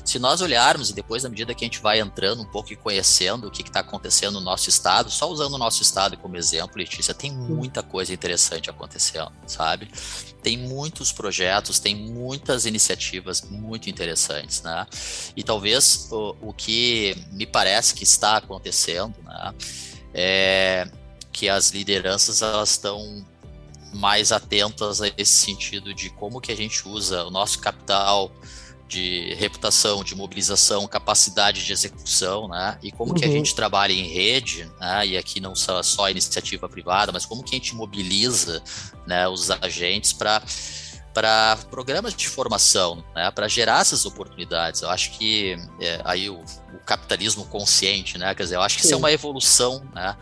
se 0.06 0.20
nós 0.20 0.40
olharmos 0.40 0.92
e 0.92 0.94
depois, 0.94 1.24
na 1.24 1.30
medida 1.30 1.54
que 1.56 1.66
a 1.66 1.68
gente 1.68 1.82
vai 1.82 2.00
entrando 2.00 2.44
um 2.44 2.46
pouco 2.46 2.72
e 2.72 2.76
conhecendo 2.76 3.48
o 3.48 3.52
que 3.52 3.64
está 3.64 3.80
acontecendo 3.80 4.36
no 4.36 4.42
nosso 4.42 4.70
estado, 4.70 5.10
só 5.10 5.28
usando 5.28 5.56
o 5.56 5.58
nosso 5.58 5.82
estado 5.82 6.16
como 6.18 6.38
exemplo, 6.38 6.78
Letícia, 6.78 7.12
tem 7.12 7.32
muita 7.32 7.82
coisa 7.82 8.14
interessante 8.14 8.70
acontecendo, 8.70 9.32
sabe? 9.48 9.90
Tem 10.44 10.60
muitos 10.60 11.12
projetos, 11.12 11.80
tem 11.80 11.96
muitas 11.96 12.68
iniciativas 12.68 13.42
muito 13.50 13.90
interessantes, 13.90 14.62
né? 14.62 14.86
E 15.36 15.44
talvez 15.44 16.08
o, 16.12 16.36
o 16.40 16.54
que 16.54 17.16
me 17.32 17.48
parece 17.48 17.96
que 17.96 18.04
está 18.04 18.38
acontecendo, 18.38 19.16
né? 19.24 19.56
É 20.16 20.88
que 21.32 21.50
as 21.50 21.72
lideranças 21.72 22.42
elas 22.42 22.72
estão 22.72 23.26
mais 23.94 24.32
atentas 24.32 25.02
a 25.02 25.12
esse 25.18 25.34
sentido 25.34 25.94
de 25.94 26.10
como 26.10 26.40
que 26.40 26.52
a 26.52 26.56
gente 26.56 26.88
usa 26.88 27.26
o 27.26 27.30
nosso 27.30 27.60
capital 27.60 28.32
de 28.88 29.34
reputação, 29.34 30.04
de 30.04 30.16
mobilização, 30.16 30.88
capacidade 30.88 31.66
de 31.66 31.74
execução, 31.74 32.48
né? 32.48 32.78
E 32.84 32.92
como 32.92 33.12
uhum. 33.12 33.18
que 33.18 33.26
a 33.26 33.28
uhum. 33.28 33.34
gente 33.34 33.56
trabalha 33.56 33.92
em 33.92 34.08
rede, 34.08 34.70
né? 34.80 35.08
E 35.08 35.18
aqui 35.18 35.40
não 35.40 35.56
só, 35.56 35.82
só 35.82 36.10
iniciativa 36.10 36.70
privada, 36.70 37.12
mas 37.12 37.26
como 37.26 37.44
que 37.44 37.56
a 37.56 37.58
gente 37.58 37.76
mobiliza, 37.76 38.64
né, 39.08 39.28
os 39.28 39.50
agentes 39.50 40.14
para 40.14 40.42
para 41.16 41.58
programas 41.72 42.14
de 42.14 42.28
formação, 42.28 43.02
né, 43.16 43.32
para 43.32 43.48
gerar 43.48 43.80
essas 43.80 44.06
oportunidades. 44.06 44.82
Eu 44.82 44.90
acho 44.90 45.12
que 45.12 45.56
é, 45.80 46.02
aí 46.04 46.30
o, 46.30 46.36
o, 46.36 46.80
capitalismo 46.86 47.46
consciente, 47.46 48.18
né, 48.18 48.36
quer 48.36 48.44
dizer, 48.44 48.58
eu 48.58 48.62
acho 48.62 48.76
que 48.76 48.82
Sim. 48.82 48.90
isso 48.90 48.96
é 48.96 48.98
uma 48.98 49.12
evolução, 49.14 49.82
né, 49.96 50.14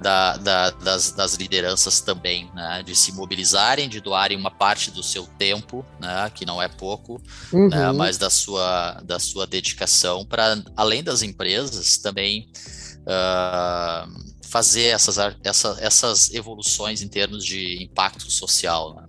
da, 0.00 0.36
da, 0.36 0.70
das, 0.70 1.10
das, 1.10 1.34
lideranças 1.34 2.00
também, 2.00 2.48
né, 2.54 2.84
de 2.86 2.94
se 2.94 3.10
mobilizarem, 3.10 3.88
de 3.88 4.00
doarem 4.00 4.38
uma 4.38 4.50
parte 4.50 4.92
do 4.92 5.02
seu 5.02 5.26
tempo, 5.26 5.84
né, 6.00 6.30
que 6.32 6.46
não 6.46 6.62
é 6.62 6.68
pouco, 6.68 7.20
né, 7.52 7.58
uhum. 7.58 7.68
né, 7.68 7.92
mas 7.92 8.16
da 8.16 8.30
sua, 8.30 8.92
da 9.02 9.18
sua 9.18 9.44
dedicação 9.44 10.24
para, 10.24 10.62
além 10.76 11.02
das 11.02 11.20
empresas, 11.22 11.98
também 11.98 12.48
uh, 13.00 14.48
fazer 14.48 14.84
essas, 14.84 15.18
essa, 15.42 15.76
essas 15.80 16.32
evoluções 16.32 17.02
em 17.02 17.08
termos 17.08 17.44
de 17.44 17.82
impacto 17.82 18.30
social. 18.30 19.04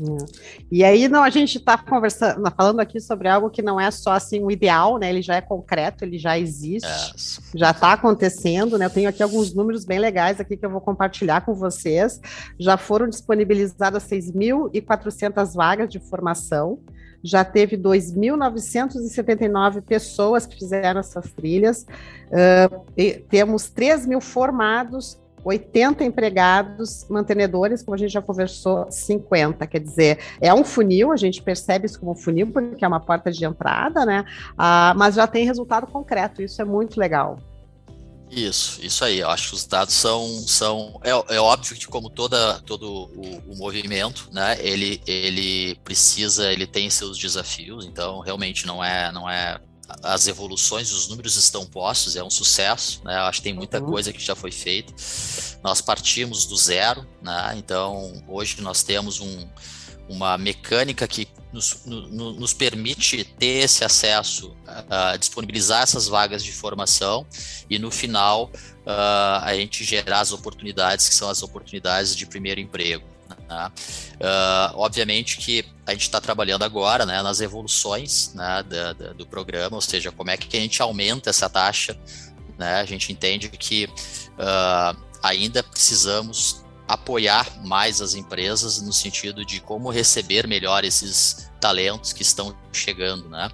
É. 0.00 0.24
E 0.70 0.82
aí, 0.82 1.08
não, 1.08 1.22
a 1.22 1.30
gente 1.30 1.58
está 1.58 1.76
conversando, 1.76 2.42
falando 2.56 2.80
aqui 2.80 2.98
sobre 3.00 3.28
algo 3.28 3.50
que 3.50 3.60
não 3.60 3.78
é 3.78 3.90
só 3.90 4.12
assim 4.12 4.42
o 4.42 4.50
ideal, 4.50 4.96
né? 4.98 5.10
Ele 5.10 5.20
já 5.20 5.36
é 5.36 5.40
concreto, 5.40 6.04
ele 6.04 6.18
já 6.18 6.38
existe, 6.38 6.86
é. 6.86 7.58
já 7.58 7.70
está 7.70 7.92
acontecendo, 7.92 8.78
né? 8.78 8.86
Eu 8.86 8.90
tenho 8.90 9.08
aqui 9.08 9.20
alguns 9.22 9.54
números 9.54 9.84
bem 9.84 9.98
legais 9.98 10.40
aqui 10.40 10.56
que 10.56 10.64
eu 10.64 10.70
vou 10.70 10.80
compartilhar 10.80 11.42
com 11.42 11.54
vocês. 11.54 12.18
Já 12.58 12.78
foram 12.78 13.08
disponibilizadas 13.08 14.04
6.400 14.04 15.54
vagas 15.54 15.90
de 15.90 15.98
formação, 15.98 16.78
já 17.22 17.44
teve 17.44 17.76
2.979 17.76 19.82
pessoas 19.82 20.46
que 20.46 20.56
fizeram 20.56 21.00
essas 21.00 21.30
trilhas, 21.32 21.82
uh, 21.82 22.86
temos 23.28 23.68
3 23.68 24.06
mil 24.06 24.22
formados 24.22 25.20
80 25.44 26.04
empregados, 26.04 27.06
mantenedores, 27.08 27.82
como 27.82 27.94
a 27.94 27.98
gente 27.98 28.12
já 28.12 28.22
conversou, 28.22 28.86
50. 28.90 29.66
Quer 29.66 29.80
dizer, 29.80 30.18
é 30.40 30.52
um 30.52 30.64
funil, 30.64 31.12
a 31.12 31.16
gente 31.16 31.42
percebe 31.42 31.86
isso 31.86 31.98
como 31.98 32.12
um 32.12 32.16
funil, 32.16 32.48
porque 32.48 32.84
é 32.84 32.88
uma 32.88 33.00
porta 33.00 33.30
de 33.30 33.44
entrada, 33.44 34.04
né? 34.04 34.24
Ah, 34.56 34.94
mas 34.96 35.14
já 35.14 35.26
tem 35.26 35.44
resultado 35.44 35.86
concreto, 35.86 36.42
isso 36.42 36.60
é 36.60 36.64
muito 36.64 36.98
legal. 36.98 37.38
Isso, 38.30 38.78
isso 38.80 39.04
aí. 39.04 39.18
Eu 39.18 39.28
acho 39.28 39.48
que 39.48 39.54
os 39.56 39.66
dados 39.66 39.92
são. 39.94 40.24
são 40.46 41.00
é, 41.02 41.10
é 41.34 41.40
óbvio 41.40 41.76
que, 41.76 41.86
como 41.86 42.08
toda, 42.08 42.60
todo 42.60 43.10
o, 43.16 43.52
o, 43.52 43.56
movimento, 43.56 44.28
né, 44.32 44.56
ele, 44.60 45.02
ele 45.04 45.74
precisa, 45.82 46.52
ele 46.52 46.66
tem 46.66 46.88
seus 46.88 47.18
desafios, 47.18 47.84
então 47.84 48.20
realmente 48.20 48.66
não 48.66 48.84
é, 48.84 49.10
não 49.10 49.28
é 49.28 49.60
as 50.02 50.26
evoluções, 50.26 50.92
os 50.92 51.08
números 51.08 51.36
estão 51.36 51.66
postos, 51.66 52.16
é 52.16 52.22
um 52.22 52.30
sucesso, 52.30 53.02
né? 53.04 53.16
Eu 53.16 53.22
acho 53.22 53.38
que 53.38 53.44
tem 53.44 53.54
muita 53.54 53.80
uhum. 53.80 53.90
coisa 53.90 54.12
que 54.12 54.20
já 54.20 54.34
foi 54.34 54.50
feita. 54.50 54.92
Nós 55.62 55.80
partimos 55.80 56.46
do 56.46 56.56
zero, 56.56 57.06
né? 57.22 57.54
Então, 57.56 58.22
hoje 58.28 58.60
nós 58.60 58.82
temos 58.82 59.20
um, 59.20 59.48
uma 60.08 60.36
mecânica 60.36 61.06
que 61.06 61.28
nos, 61.52 61.84
no, 61.84 62.32
nos 62.32 62.52
permite 62.52 63.24
ter 63.24 63.64
esse 63.64 63.84
acesso, 63.84 64.56
a 64.88 65.16
disponibilizar 65.16 65.82
essas 65.82 66.06
vagas 66.06 66.44
de 66.44 66.52
formação 66.52 67.26
e 67.68 67.78
no 67.78 67.90
final 67.90 68.50
uh, 68.86 69.42
a 69.42 69.54
gente 69.54 69.84
gerar 69.84 70.20
as 70.20 70.32
oportunidades 70.32 71.08
que 71.08 71.14
são 71.14 71.28
as 71.28 71.42
oportunidades 71.42 72.14
de 72.14 72.26
primeiro 72.26 72.60
emprego. 72.60 73.04
Né? 73.50 73.72
Uh, 74.14 74.76
obviamente 74.76 75.36
que 75.38 75.64
a 75.84 75.90
gente 75.92 76.02
está 76.02 76.20
trabalhando 76.20 76.62
agora 76.62 77.04
né, 77.04 77.20
nas 77.20 77.40
evoluções 77.40 78.32
né, 78.34 78.62
da, 78.62 78.92
da, 78.92 79.12
do 79.12 79.26
programa, 79.26 79.74
ou 79.74 79.82
seja, 79.82 80.12
como 80.12 80.30
é 80.30 80.36
que 80.36 80.56
a 80.56 80.60
gente 80.60 80.80
aumenta 80.80 81.30
essa 81.30 81.50
taxa. 81.50 81.98
Né? 82.56 82.80
A 82.80 82.84
gente 82.84 83.12
entende 83.12 83.48
que 83.48 83.86
uh, 83.86 84.96
ainda 85.22 85.62
precisamos 85.62 86.64
apoiar 86.86 87.46
mais 87.64 88.00
as 88.00 88.14
empresas 88.14 88.80
no 88.82 88.92
sentido 88.92 89.44
de 89.44 89.60
como 89.60 89.90
receber 89.90 90.46
melhor 90.46 90.84
esses 90.84 91.48
talentos 91.60 92.12
que 92.12 92.22
estão 92.22 92.56
chegando, 92.72 93.28
né? 93.28 93.48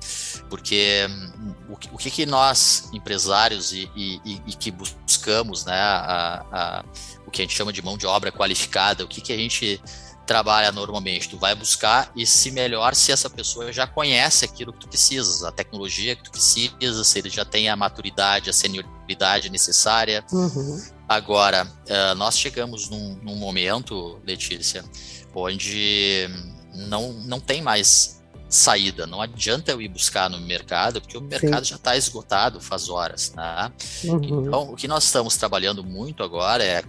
Porque 0.48 1.06
hum, 1.10 1.45
o 1.68 1.76
que, 1.76 1.88
o 1.92 1.96
que 1.96 2.26
nós, 2.26 2.88
empresários, 2.92 3.72
e, 3.72 3.90
e, 3.94 4.42
e, 4.46 4.52
que 4.54 4.70
buscamos, 4.70 5.64
né, 5.64 5.78
a, 5.78 6.46
a, 6.52 6.84
o 7.26 7.30
que 7.30 7.42
a 7.42 7.44
gente 7.44 7.54
chama 7.54 7.72
de 7.72 7.82
mão 7.82 7.96
de 7.96 8.06
obra 8.06 8.30
qualificada, 8.30 9.04
o 9.04 9.08
que, 9.08 9.20
que 9.20 9.32
a 9.32 9.36
gente 9.36 9.80
trabalha 10.26 10.72
normalmente, 10.72 11.28
tu 11.28 11.38
vai 11.38 11.54
buscar 11.54 12.10
e 12.16 12.26
se 12.26 12.50
melhor 12.50 12.94
se 12.94 13.12
essa 13.12 13.30
pessoa 13.30 13.72
já 13.72 13.86
conhece 13.86 14.44
aquilo 14.44 14.72
que 14.72 14.80
tu 14.80 14.88
precisas, 14.88 15.44
a 15.44 15.52
tecnologia 15.52 16.16
que 16.16 16.24
tu 16.24 16.32
precisa, 16.32 17.04
se 17.04 17.18
ele 17.18 17.30
já 17.30 17.44
tem 17.44 17.68
a 17.68 17.76
maturidade, 17.76 18.50
a 18.50 18.52
senioridade 18.52 19.48
necessária. 19.48 20.24
Uhum. 20.32 20.84
Agora, 21.08 21.64
uh, 21.64 22.14
nós 22.16 22.36
chegamos 22.36 22.90
num, 22.90 23.14
num, 23.22 23.36
momento, 23.36 24.20
Letícia, 24.26 24.84
onde 25.32 26.28
não, 26.74 27.12
não 27.12 27.38
tem 27.38 27.62
mais 27.62 28.15
saída, 28.48 29.06
não 29.06 29.20
adianta 29.20 29.72
eu 29.72 29.80
ir 29.80 29.88
buscar 29.88 30.30
no 30.30 30.40
mercado, 30.40 31.00
porque 31.00 31.18
o 31.18 31.20
mercado 31.20 31.64
Sim. 31.64 31.70
já 31.70 31.76
está 31.76 31.96
esgotado 31.96 32.60
faz 32.60 32.88
horas. 32.88 33.32
Né? 33.34 33.72
Uhum. 34.04 34.46
Então, 34.46 34.72
o 34.72 34.76
que 34.76 34.86
nós 34.86 35.04
estamos 35.04 35.36
trabalhando 35.36 35.82
muito 35.82 36.22
agora 36.22 36.64
é 36.64 36.82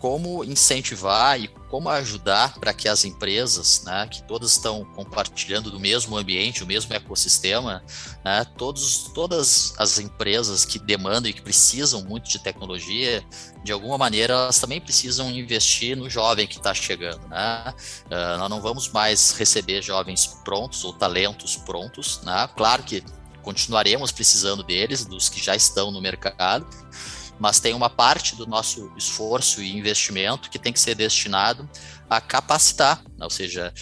como 0.00 0.44
incentivar 0.44 1.40
e 1.40 1.48
como 1.68 1.88
ajudar 1.88 2.58
para 2.58 2.72
que 2.72 2.88
as 2.88 3.04
empresas, 3.04 3.82
né, 3.84 4.06
que 4.08 4.22
todas 4.22 4.52
estão 4.52 4.84
compartilhando 4.94 5.70
do 5.70 5.80
mesmo 5.80 6.16
ambiente, 6.16 6.62
o 6.62 6.66
mesmo 6.66 6.94
ecossistema, 6.94 7.82
né, 8.24 8.46
todos, 8.56 9.10
todas 9.12 9.74
as 9.76 9.98
empresas 9.98 10.64
que 10.64 10.78
demandam 10.78 11.28
e 11.28 11.34
que 11.34 11.42
precisam 11.42 12.02
muito 12.02 12.30
de 12.30 12.38
tecnologia, 12.38 13.24
de 13.64 13.72
alguma 13.72 13.98
maneira 13.98 14.34
elas 14.34 14.58
também 14.60 14.80
precisam 14.80 15.30
investir 15.30 15.96
no 15.96 16.08
jovem 16.08 16.46
que 16.46 16.58
está 16.58 16.72
chegando. 16.72 17.26
Né? 17.26 17.74
Uh, 18.06 18.38
nós 18.38 18.48
não 18.48 18.62
vamos 18.62 18.88
mais 18.88 19.32
receber 19.32 19.82
jovens 19.82 20.26
prontos 20.44 20.84
ou 20.84 20.92
talentos 20.92 21.56
prontos, 21.56 22.20
né? 22.22 22.48
claro 22.56 22.84
que 22.84 23.02
continuaremos 23.42 24.12
precisando 24.12 24.62
deles, 24.62 25.04
dos 25.04 25.28
que 25.28 25.42
já 25.42 25.56
estão 25.56 25.90
no 25.90 26.00
mercado, 26.00 26.66
mas 27.38 27.60
tem 27.60 27.74
uma 27.74 27.88
parte 27.88 28.36
do 28.36 28.46
nosso 28.46 28.92
esforço 28.96 29.62
e 29.62 29.76
investimento 29.76 30.50
que 30.50 30.58
tem 30.58 30.72
que 30.72 30.80
ser 30.80 30.94
destinado 30.94 31.68
a 32.08 32.20
capacitar, 32.20 33.02
ou 33.20 33.30
seja, 33.30 33.72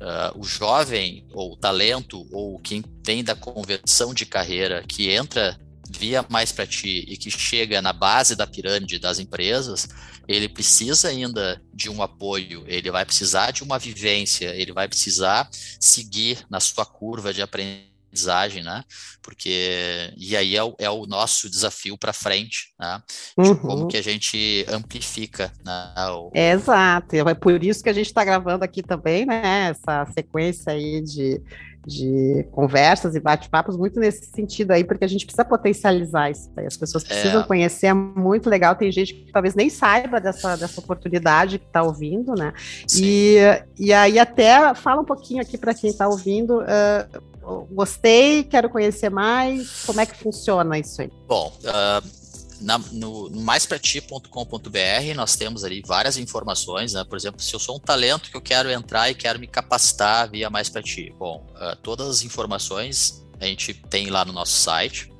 uh, 0.00 0.38
o 0.38 0.44
jovem 0.44 1.26
ou 1.32 1.52
o 1.52 1.56
talento 1.56 2.26
ou 2.32 2.58
quem 2.58 2.82
tem 2.82 3.22
da 3.22 3.34
conversão 3.34 4.12
de 4.12 4.26
carreira 4.26 4.84
que 4.86 5.10
entra 5.10 5.58
via 5.88 6.24
mais 6.28 6.50
para 6.50 6.66
ti 6.66 7.04
e 7.08 7.16
que 7.16 7.30
chega 7.30 7.80
na 7.80 7.92
base 7.92 8.34
da 8.34 8.46
pirâmide 8.46 8.98
das 8.98 9.20
empresas, 9.20 9.88
ele 10.26 10.48
precisa 10.48 11.08
ainda 11.08 11.62
de 11.72 11.88
um 11.88 12.02
apoio, 12.02 12.64
ele 12.66 12.90
vai 12.90 13.04
precisar 13.04 13.52
de 13.52 13.62
uma 13.62 13.78
vivência, 13.78 14.54
ele 14.56 14.72
vai 14.72 14.88
precisar 14.88 15.48
seguir 15.80 16.44
na 16.50 16.58
sua 16.58 16.84
curva 16.84 17.32
de 17.32 17.40
aprendizagem 17.40 17.95
aprendizagem, 18.16 18.62
né? 18.62 18.82
Porque 19.22 20.12
e 20.16 20.36
aí 20.36 20.56
é 20.56 20.64
o, 20.64 20.74
é 20.78 20.90
o 20.90 21.06
nosso 21.06 21.50
desafio 21.50 21.98
para 21.98 22.12
frente, 22.12 22.72
né? 22.78 23.02
De 23.38 23.50
uhum. 23.50 23.56
como 23.56 23.88
que 23.88 23.96
a 23.96 24.02
gente 24.02 24.64
amplifica, 24.68 25.52
né? 25.64 25.92
O... 26.10 26.30
É, 26.34 26.52
exato. 26.52 27.16
É 27.16 27.34
por 27.34 27.62
isso 27.62 27.82
que 27.82 27.90
a 27.90 27.92
gente 27.92 28.06
está 28.06 28.24
gravando 28.24 28.64
aqui 28.64 28.82
também, 28.82 29.26
né? 29.26 29.70
Essa 29.70 30.06
sequência 30.06 30.72
aí 30.72 31.02
de 31.02 31.42
de 31.86 32.44
conversas 32.50 33.14
e 33.14 33.20
bate-papos 33.20 33.76
muito 33.76 34.00
nesse 34.00 34.26
sentido 34.26 34.72
aí, 34.72 34.82
porque 34.82 35.04
a 35.04 35.08
gente 35.08 35.24
precisa 35.24 35.44
potencializar 35.44 36.30
isso 36.30 36.50
aí. 36.56 36.66
As 36.66 36.76
pessoas 36.76 37.04
precisam 37.04 37.42
é. 37.42 37.44
conhecer, 37.44 37.86
é 37.86 37.94
muito 37.94 38.50
legal. 38.50 38.74
Tem 38.74 38.90
gente 38.90 39.14
que 39.14 39.32
talvez 39.32 39.54
nem 39.54 39.70
saiba 39.70 40.20
dessa, 40.20 40.56
dessa 40.56 40.80
oportunidade 40.80 41.60
que 41.60 41.66
está 41.66 41.84
ouvindo, 41.84 42.34
né? 42.34 42.52
E, 42.98 43.36
e 43.78 43.92
aí 43.92 44.18
até 44.18 44.74
fala 44.74 45.02
um 45.02 45.04
pouquinho 45.04 45.40
aqui 45.40 45.56
para 45.56 45.72
quem 45.72 45.88
está 45.88 46.08
ouvindo. 46.08 46.58
Uh, 46.58 47.22
gostei, 47.70 48.42
quero 48.44 48.68
conhecer 48.68 49.10
mais. 49.10 49.84
Como 49.84 50.00
é 50.00 50.06
que 50.06 50.16
funciona 50.16 50.78
isso 50.78 51.00
aí? 51.00 51.10
Bom, 51.28 51.56
uh, 51.60 52.26
na, 52.60 52.78
no, 52.92 53.28
no 53.28 53.40
maisprati.com.br 53.40 55.14
nós 55.14 55.36
temos 55.36 55.64
ali 55.64 55.82
várias 55.86 56.16
informações, 56.16 56.92
né? 56.92 57.04
Por 57.04 57.16
exemplo, 57.16 57.40
se 57.40 57.54
eu 57.54 57.60
sou 57.60 57.76
um 57.76 57.80
talento 57.80 58.30
que 58.30 58.36
eu 58.36 58.42
quero 58.42 58.70
entrar 58.70 59.10
e 59.10 59.14
quero 59.14 59.38
me 59.38 59.46
capacitar 59.46 60.30
via 60.30 60.50
Mais 60.50 60.68
Para 60.68 60.82
Ti. 60.82 61.14
Bom, 61.18 61.46
uh, 61.54 61.76
todas 61.82 62.08
as 62.08 62.22
informações 62.22 63.24
a 63.40 63.44
gente 63.46 63.74
tem 63.74 64.08
lá 64.08 64.24
no 64.24 64.32
nosso 64.32 64.52
site 64.52 65.12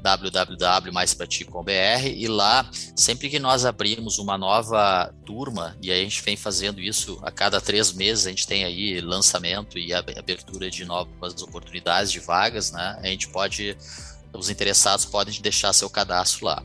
www.maisprati.com.br 0.00 2.06
e 2.14 2.26
lá, 2.26 2.68
sempre 2.96 3.28
que 3.28 3.38
nós 3.38 3.64
abrimos 3.64 4.18
uma 4.18 4.36
nova 4.36 5.14
turma, 5.24 5.76
e 5.82 5.92
a 5.92 5.96
gente 5.96 6.22
vem 6.22 6.36
fazendo 6.36 6.80
isso 6.80 7.18
a 7.22 7.30
cada 7.30 7.60
três 7.60 7.92
meses, 7.92 8.26
a 8.26 8.30
gente 8.30 8.46
tem 8.46 8.64
aí 8.64 9.00
lançamento 9.00 9.78
e 9.78 9.92
abertura 9.92 10.70
de 10.70 10.84
novas 10.84 11.40
oportunidades 11.42 12.10
de 12.10 12.20
vagas, 12.20 12.72
né? 12.72 12.98
A 13.02 13.06
gente 13.06 13.28
pode, 13.28 13.76
os 14.32 14.50
interessados 14.50 15.04
podem 15.04 15.40
deixar 15.40 15.72
seu 15.72 15.88
cadastro 15.88 16.46
lá. 16.46 16.62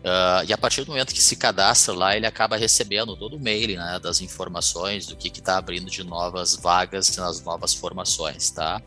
Uh, 0.00 0.48
e 0.48 0.52
a 0.52 0.56
partir 0.56 0.82
do 0.82 0.88
momento 0.88 1.12
que 1.12 1.22
se 1.22 1.36
cadastra 1.36 1.92
lá, 1.92 2.16
ele 2.16 2.24
acaba 2.24 2.56
recebendo 2.56 3.14
todo 3.16 3.36
o 3.36 3.40
mail 3.40 3.76
né, 3.76 4.00
das 4.02 4.22
informações 4.22 5.06
do 5.06 5.14
que 5.14 5.28
está 5.28 5.58
abrindo 5.58 5.90
de 5.90 6.02
novas 6.02 6.56
vagas 6.56 7.14
nas 7.18 7.42
novas 7.42 7.74
formações, 7.74 8.50
tá? 8.50 8.80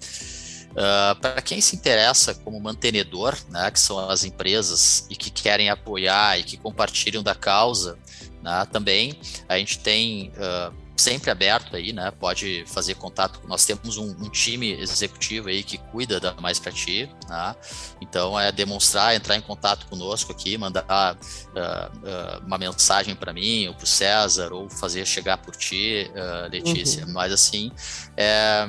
Uh, 0.74 1.16
para 1.22 1.40
quem 1.40 1.62
se 1.62 1.76
interessa 1.76 2.34
como 2.34 2.60
mantenedor, 2.60 3.38
né, 3.50 3.70
que 3.70 3.80
são 3.80 4.10
as 4.10 4.24
empresas 4.24 5.06
e 5.08 5.16
que 5.16 5.30
querem 5.30 5.70
apoiar 5.70 6.40
e 6.40 6.44
que 6.44 6.58
compartilham 6.58 7.22
da 7.22 7.36
causa, 7.36 7.96
né, 8.42 8.68
também 8.72 9.14
a 9.48 9.56
gente 9.60 9.78
tem 9.78 10.32
uh, 10.32 10.74
sempre 10.98 11.30
aberto 11.30 11.76
aí, 11.76 11.94
né, 11.94 12.10
pode 12.10 12.66
fazer 12.66 12.96
contato. 12.96 13.40
Nós 13.48 13.66
temos 13.66 13.98
um, 13.98 14.16
um 14.20 14.30
time 14.30 14.72
executivo 14.72 15.50
aí 15.50 15.64
que 15.64 15.78
cuida 15.78 16.20
da 16.20 16.34
Mais 16.42 16.58
para 16.58 16.72
Ti, 16.72 17.08
né, 17.30 17.56
então 18.02 18.40
é 18.40 18.52
demonstrar, 18.52 19.14
entrar 19.14 19.36
em 19.36 19.42
contato 19.42 19.86
conosco 19.86 20.32
aqui, 20.32 20.58
mandar 20.58 21.16
uh, 21.16 22.44
uma 22.48 22.58
mensagem 22.58 23.16
para 23.16 23.32
mim 23.32 23.68
ou 23.68 23.76
para 23.76 23.84
o 23.84 23.88
César 23.88 24.52
ou 24.52 24.68
fazer 24.72 25.06
chegar 25.06 25.38
por 25.38 25.56
ti, 25.56 26.10
Letícia. 26.50 27.06
Uhum. 27.06 27.14
Mas 27.14 27.32
assim, 27.32 27.72
é, 28.18 28.68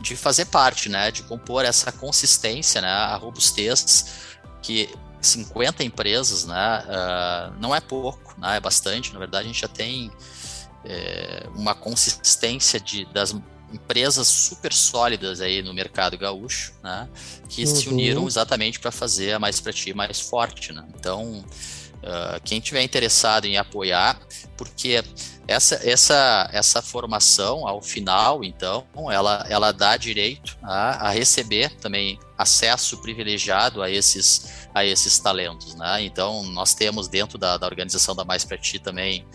de 0.00 0.16
fazer 0.16 0.46
parte, 0.46 0.88
né, 0.88 1.10
de 1.10 1.22
compor 1.22 1.64
essa 1.64 1.90
consistência, 1.92 2.80
né, 2.80 2.88
a 2.88 3.16
robustez 3.16 4.26
que 4.62 4.88
50 5.20 5.82
empresas, 5.84 6.44
né, 6.44 6.84
uh, 6.86 7.60
não 7.60 7.74
é 7.74 7.80
pouco, 7.80 8.38
né, 8.38 8.56
é 8.56 8.60
bastante. 8.60 9.12
Na 9.12 9.18
verdade, 9.18 9.44
a 9.44 9.48
gente 9.48 9.60
já 9.60 9.68
tem 9.68 10.10
é, 10.84 11.46
uma 11.54 11.74
consistência 11.74 12.78
de, 12.78 13.04
das 13.06 13.34
empresas 13.72 14.28
super 14.28 14.72
sólidas 14.72 15.40
aí 15.40 15.62
no 15.62 15.74
mercado 15.74 16.16
gaúcho, 16.16 16.72
né, 16.82 17.08
que 17.48 17.64
uhum. 17.64 17.74
se 17.74 17.88
uniram 17.88 18.26
exatamente 18.26 18.78
para 18.78 18.92
fazer 18.92 19.32
a 19.32 19.38
Mais 19.38 19.60
para 19.60 19.72
Ti 19.72 19.92
mais 19.92 20.20
forte, 20.20 20.72
né? 20.72 20.84
Então, 20.94 21.44
uh, 22.06 22.40
quem 22.44 22.60
tiver 22.60 22.82
interessado 22.82 23.46
em 23.46 23.56
apoiar, 23.56 24.18
porque 24.56 25.02
essa, 25.48 25.76
essa, 25.88 26.48
essa 26.52 26.82
formação, 26.82 27.66
ao 27.66 27.82
final, 27.82 28.42
então, 28.42 28.86
ela, 29.10 29.44
ela 29.48 29.72
dá 29.72 29.96
direito 29.96 30.56
a, 30.62 31.08
a 31.08 31.10
receber 31.10 31.70
também 31.76 32.18
acesso 32.38 33.00
privilegiado 33.00 33.82
a 33.82 33.90
esses, 33.90 34.68
a 34.74 34.84
esses 34.84 35.18
talentos, 35.18 35.74
né? 35.74 36.02
Então, 36.02 36.42
nós 36.44 36.74
temos 36.74 37.08
dentro 37.08 37.38
da, 37.38 37.56
da 37.56 37.66
organização 37.66 38.14
da 38.14 38.24
Mais 38.24 38.44
para 38.44 38.58
Ti 38.58 38.78
também 38.78 39.26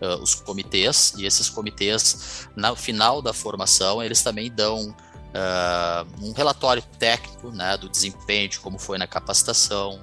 uh, 0.00 0.22
os 0.22 0.34
comitês, 0.34 1.14
e 1.16 1.26
esses 1.26 1.48
comitês, 1.48 2.48
no 2.54 2.76
final 2.76 3.20
da 3.20 3.32
formação, 3.32 4.02
eles 4.02 4.22
também 4.22 4.50
dão 4.50 4.94
uh, 5.36 6.24
um 6.24 6.32
relatório 6.32 6.82
técnico 6.98 7.50
né, 7.50 7.76
do 7.76 7.88
desempenho, 7.88 8.48
de 8.48 8.60
como 8.60 8.78
foi 8.78 8.98
na 8.98 9.06
capacitação, 9.06 10.00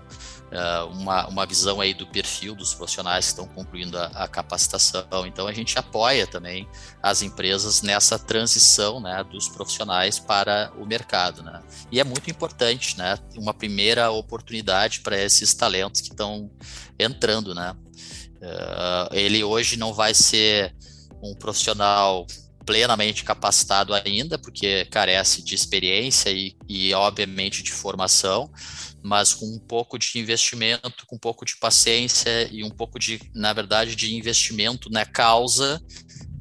uh, 0.53 0.85
uma, 0.87 1.27
uma 1.27 1.45
visão 1.45 1.81
aí 1.81 1.93
do 1.93 2.05
perfil 2.05 2.55
dos 2.55 2.73
profissionais 2.73 3.25
que 3.25 3.31
estão 3.31 3.47
concluindo 3.47 3.97
a, 3.97 4.05
a, 4.07 4.27
capacitação. 4.27 5.25
Então, 5.25 5.47
a 5.47 5.53
gente 5.53 5.77
apoia 5.77 6.27
também 6.27 6.67
as 7.01 7.21
empresas 7.21 7.81
nessa 7.81 8.19
transição 8.19 8.99
né, 8.99 9.23
dos 9.23 9.49
profissionais 9.49 10.19
para 10.19 10.71
o 10.77 10.85
mercado. 10.85 11.41
Né? 11.43 11.61
E 11.91 11.99
é 11.99 12.03
muito 12.03 12.29
importante, 12.29 12.97
né, 12.97 13.17
uma 13.35 13.53
primeira 13.53 14.11
oportunidade 14.11 15.01
para 15.01 15.17
esses 15.17 15.53
talentos 15.53 16.01
que 16.01 16.09
estão 16.09 16.49
entrando, 16.97 17.55
né? 17.55 17.75
Uh, 18.43 19.07
ele 19.13 19.41
hoje 19.41 19.77
não 19.77 19.93
vai 19.93 20.13
ser 20.13 20.75
um 21.21 21.33
profissional 21.33 22.27
plenamente 22.65 23.23
capacitado 23.23 23.93
ainda, 23.93 24.37
porque 24.37 24.85
carece 24.85 25.43
de 25.43 25.55
experiência 25.55 26.29
e, 26.29 26.55
e, 26.67 26.93
obviamente, 26.93 27.63
de 27.63 27.71
formação, 27.71 28.51
mas 29.01 29.33
com 29.33 29.45
um 29.45 29.59
pouco 29.59 29.99
de 29.99 30.17
investimento, 30.17 31.05
com 31.05 31.15
um 31.15 31.19
pouco 31.19 31.45
de 31.45 31.57
paciência 31.57 32.47
e 32.51 32.63
um 32.63 32.69
pouco 32.69 32.97
de, 32.97 33.19
na 33.33 33.53
verdade, 33.53 33.95
de 33.95 34.15
investimento 34.15 34.89
na 34.89 35.05
causa, 35.05 35.81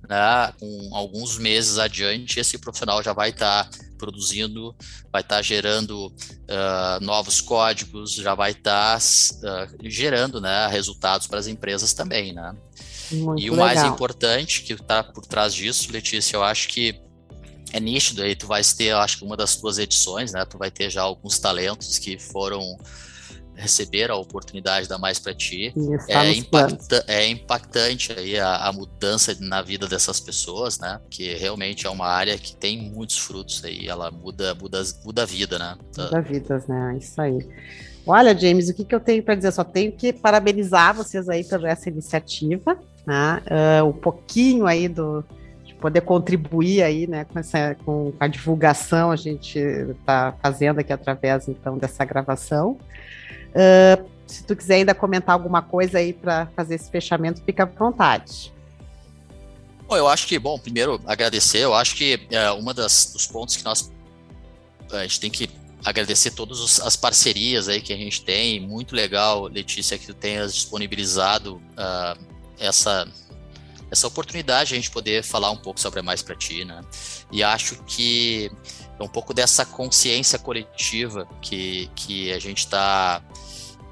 né, 0.09 0.53
com 0.59 0.91
alguns 0.95 1.39
meses 1.39 1.79
adiante, 1.79 2.39
esse 2.39 2.59
profissional 2.59 3.03
já 3.03 3.13
vai 3.13 3.31
estar 3.31 3.65
tá 3.65 3.79
produzindo, 3.99 4.75
vai 5.13 5.23
estar 5.23 5.37
tá 5.37 5.43
gerando 5.43 6.09
uh, 6.09 7.01
novos 7.01 7.41
códigos, 7.41 8.15
já 8.15 8.35
vai 8.35 8.51
estar 8.51 8.99
tá, 8.99 9.69
uh, 9.73 9.89
gerando 9.89 10.41
né, 10.41 10.67
resultados 10.67 11.27
para 11.27 11.39
as 11.39 11.47
empresas 11.47 11.95
também, 11.95 12.33
né? 12.33 12.53
Muito 13.13 13.43
e 13.43 13.51
o 13.51 13.53
legal. 13.53 13.67
mais 13.67 13.83
importante 13.85 14.63
que 14.63 14.73
está 14.73 15.03
por 15.03 15.27
trás 15.27 15.55
disso, 15.55 15.91
Letícia, 15.93 16.37
eu 16.37 16.43
acho 16.43 16.69
que 16.69 17.01
é 17.73 17.81
nítido 17.81 18.23
aí, 18.23 18.37
tu 18.37 18.47
vais 18.47 18.73
ter, 18.75 18.87
eu 18.87 18.99
acho 18.99 19.19
que 19.19 19.25
uma 19.25 19.37
das 19.37 19.57
tuas 19.57 19.79
edições, 19.79 20.33
né? 20.33 20.45
Tu 20.45 20.59
vai 20.59 20.71
ter 20.71 20.91
já 20.91 21.03
alguns 21.03 21.39
talentos 21.39 21.99
que 21.99 22.19
foram 22.19 22.77
receber 23.55 24.11
a 24.11 24.17
oportunidade 24.17 24.89
da 24.89 24.99
Mais 24.99 25.19
para 25.19 25.35
Ti. 25.35 25.73
É, 26.09 26.33
impacta 26.33 27.05
é, 27.07 27.27
impactante 27.29 28.13
aí 28.13 28.39
a, 28.39 28.69
a, 28.69 28.73
mudança 28.73 29.37
na 29.41 29.63
vida 29.63 29.87
dessas 29.87 30.21
pessoas, 30.21 30.79
né? 30.79 31.01
Que 31.11 31.35
realmente 31.35 31.87
é 31.87 31.91
uma 31.91 32.07
área 32.07 32.37
que 32.37 32.57
tem 32.57 32.91
muitos 32.91 33.19
frutos 33.19 33.65
aí, 33.65 33.89
ela 33.89 34.11
muda, 34.11 34.55
muda, 34.55 34.83
muda 35.05 35.23
a 35.23 35.27
vida, 35.27 35.59
né? 35.59 35.77
Muda 35.97 36.21
vidas, 36.21 36.67
né? 36.67 36.95
É 36.95 36.99
isso 36.99 37.21
aí. 37.21 37.39
Olha, 38.07 38.37
James, 38.37 38.69
o 38.69 38.75
que, 38.75 38.85
que 38.85 38.95
eu 38.95 39.01
tenho 39.01 39.23
para 39.23 39.37
dizer? 39.37 39.53
Só 39.53 39.63
tenho 39.63 39.93
que 39.93 40.13
parabenizar 40.13 40.95
vocês 40.95 41.29
aí 41.29 41.45
por 41.45 41.65
essa 41.65 41.89
iniciativa, 41.89 42.77
né? 43.07 43.43
Uh, 43.83 43.89
um 43.89 43.93
pouquinho 43.93 44.67
aí 44.67 44.89
do, 44.89 45.25
poder 45.83 46.03
contribuir 46.03 46.85
aí, 46.85 47.09
né, 47.09 47.25
com, 47.25 47.41
essa, 47.41 47.77
com 47.85 48.15
a 48.21 48.29
divulgação 48.29 49.11
a 49.11 49.17
gente 49.17 49.59
está 49.59 50.33
fazendo 50.41 50.79
aqui 50.79 50.93
através, 50.93 51.49
então, 51.49 51.77
dessa 51.77 52.05
gravação. 52.05 52.79
Uh, 53.51 54.09
se 54.25 54.45
tu 54.45 54.55
quiser 54.55 54.77
ainda 54.77 54.95
comentar 54.95 55.35
alguma 55.35 55.61
coisa 55.61 55.99
aí 55.99 56.13
para 56.13 56.47
fazer 56.55 56.77
esse 56.77 56.89
fechamento, 56.89 57.43
fica 57.45 57.65
à 57.65 57.67
vontade. 57.67 58.53
Bom, 59.89 59.97
eu 59.97 60.07
acho 60.07 60.29
que, 60.29 60.39
bom, 60.39 60.57
primeiro 60.57 61.01
agradecer, 61.05 61.59
eu 61.59 61.75
acho 61.75 61.97
que 61.97 62.29
é, 62.31 62.51
uma 62.53 62.73
das 62.73 63.13
dos 63.13 63.27
pontos 63.27 63.57
que 63.57 63.65
nós 63.65 63.91
a 64.93 65.03
gente 65.03 65.21
tem 65.21 65.31
que 65.31 65.51
agradecer 65.85 66.31
todas 66.31 66.81
as 66.81 66.97
parcerias 66.97 67.67
aí 67.69 67.81
que 67.81 67.93
a 67.93 67.97
gente 67.97 68.23
tem, 68.23 68.61
muito 68.61 68.95
legal, 68.95 69.47
Letícia, 69.47 69.99
que 69.99 70.07
tu 70.07 70.15
tenhas 70.15 70.55
disponibilizado 70.55 71.57
uh, 71.57 72.32
essa 72.59 73.07
essa 73.93 74.07
oportunidade 74.07 74.73
a 74.73 74.77
gente 74.77 74.91
poder 74.91 75.23
falar 75.23 75.51
um 75.51 75.57
pouco 75.57 75.79
sobre 75.79 76.01
a 76.01 76.03
Mais 76.03 76.23
para 76.23 76.35
Ti, 76.35 76.65
né? 76.65 76.81
E 77.31 77.43
acho 77.43 77.77
que 77.85 78.51
é 78.99 79.03
um 79.03 79.09
pouco 79.09 79.35
dessa 79.35 79.67
consciência 79.67 80.39
coletiva 80.39 81.29
que, 81.43 81.91
que 81.95 82.33
a 82.33 82.39
gente 82.39 82.61
está 82.61 83.23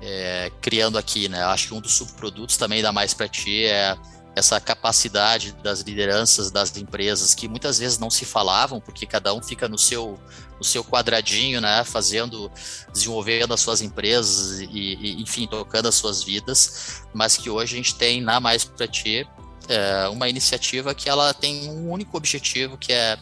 é, 0.00 0.50
criando 0.62 0.96
aqui, 0.96 1.28
né? 1.28 1.42
Acho 1.44 1.68
que 1.68 1.74
um 1.74 1.82
dos 1.82 1.92
subprodutos 1.92 2.56
também 2.56 2.80
da 2.80 2.90
Mais 2.90 3.12
para 3.12 3.28
Ti 3.28 3.66
é 3.66 3.94
essa 4.40 4.60
capacidade 4.60 5.52
das 5.62 5.80
lideranças 5.80 6.50
das 6.50 6.76
empresas 6.76 7.34
que 7.34 7.48
muitas 7.48 7.78
vezes 7.78 7.98
não 7.98 8.10
se 8.10 8.24
falavam 8.24 8.80
porque 8.80 9.06
cada 9.06 9.32
um 9.32 9.42
fica 9.42 9.68
no 9.68 9.78
seu 9.78 10.18
no 10.58 10.64
seu 10.64 10.84
quadradinho, 10.84 11.58
né, 11.58 11.82
fazendo, 11.84 12.52
desenvolvendo 12.92 13.54
as 13.54 13.60
suas 13.62 13.80
empresas 13.80 14.60
e, 14.60 14.66
e 14.66 15.22
enfim 15.22 15.46
tocando 15.46 15.88
as 15.88 15.94
suas 15.94 16.22
vidas, 16.22 17.02
mas 17.14 17.34
que 17.34 17.48
hoje 17.48 17.72
a 17.72 17.76
gente 17.78 17.94
tem 17.94 18.20
na 18.20 18.38
mais 18.40 18.62
para 18.62 18.86
ti 18.86 19.26
é 19.68 20.08
uma 20.08 20.28
iniciativa 20.28 20.94
que 20.94 21.08
ela 21.08 21.32
tem 21.32 21.70
um 21.70 21.90
único 21.90 22.16
objetivo, 22.16 22.76
que 22.76 22.92
é 22.92 23.16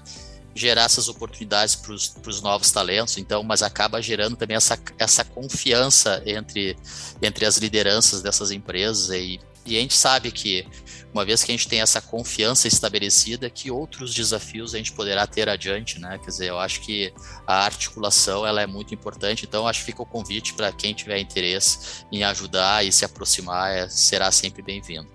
gerar 0.55 0.85
essas 0.85 1.09
oportunidades 1.09 1.77
para 1.77 1.93
os 1.93 2.41
novos 2.41 2.71
talentos, 2.73 3.19
então, 3.19 3.43
mas 3.43 3.63
acaba 3.63 4.03
gerando 4.03 4.35
também 4.35 4.57
essa, 4.57 4.79
essa 4.99 5.25
confiança 5.25 6.23
entre, 6.27 6.77
entre 7.23 7.45
as 7.45 7.59
lideranças 7.59 8.23
dessas 8.23 8.51
empresas 8.51 9.11
e, 9.11 9.39
e 9.65 9.77
a 9.77 9.81
gente 9.81 9.95
sabe 9.95 10.33
que 10.33 10.67
uma 11.13 11.25
vez 11.25 11.43
que 11.43 11.51
a 11.51 11.55
gente 11.55 11.69
tem 11.69 11.81
essa 11.81 12.01
confiança 12.01 12.69
estabelecida, 12.69 13.49
que 13.49 13.71
outros 13.71 14.15
desafios 14.15 14.75
a 14.75 14.79
gente 14.79 14.93
poderá 14.93 15.27
ter 15.27 15.49
adiante, 15.49 15.99
né? 15.99 16.19
Quer 16.19 16.31
dizer, 16.31 16.49
eu 16.49 16.59
acho 16.59 16.81
que 16.81 17.13
a 17.47 17.65
articulação 17.65 18.47
ela 18.47 18.61
é 18.61 18.67
muito 18.67 18.95
importante, 18.95 19.45
então 19.47 19.67
acho 19.67 19.81
que 19.81 19.87
fica 19.87 20.03
o 20.03 20.07
convite 20.07 20.55
para 20.55 20.71
quem 20.73 20.95
tiver 20.95 21.19
interesse 21.19 22.05
em 22.13 22.25
ajudar 22.25 22.85
e 22.85 22.93
se 22.93 23.05
aproximar, 23.05 23.71
é, 23.71 23.89
será 23.89 24.31
sempre 24.31 24.63
bem-vindo. 24.63 25.09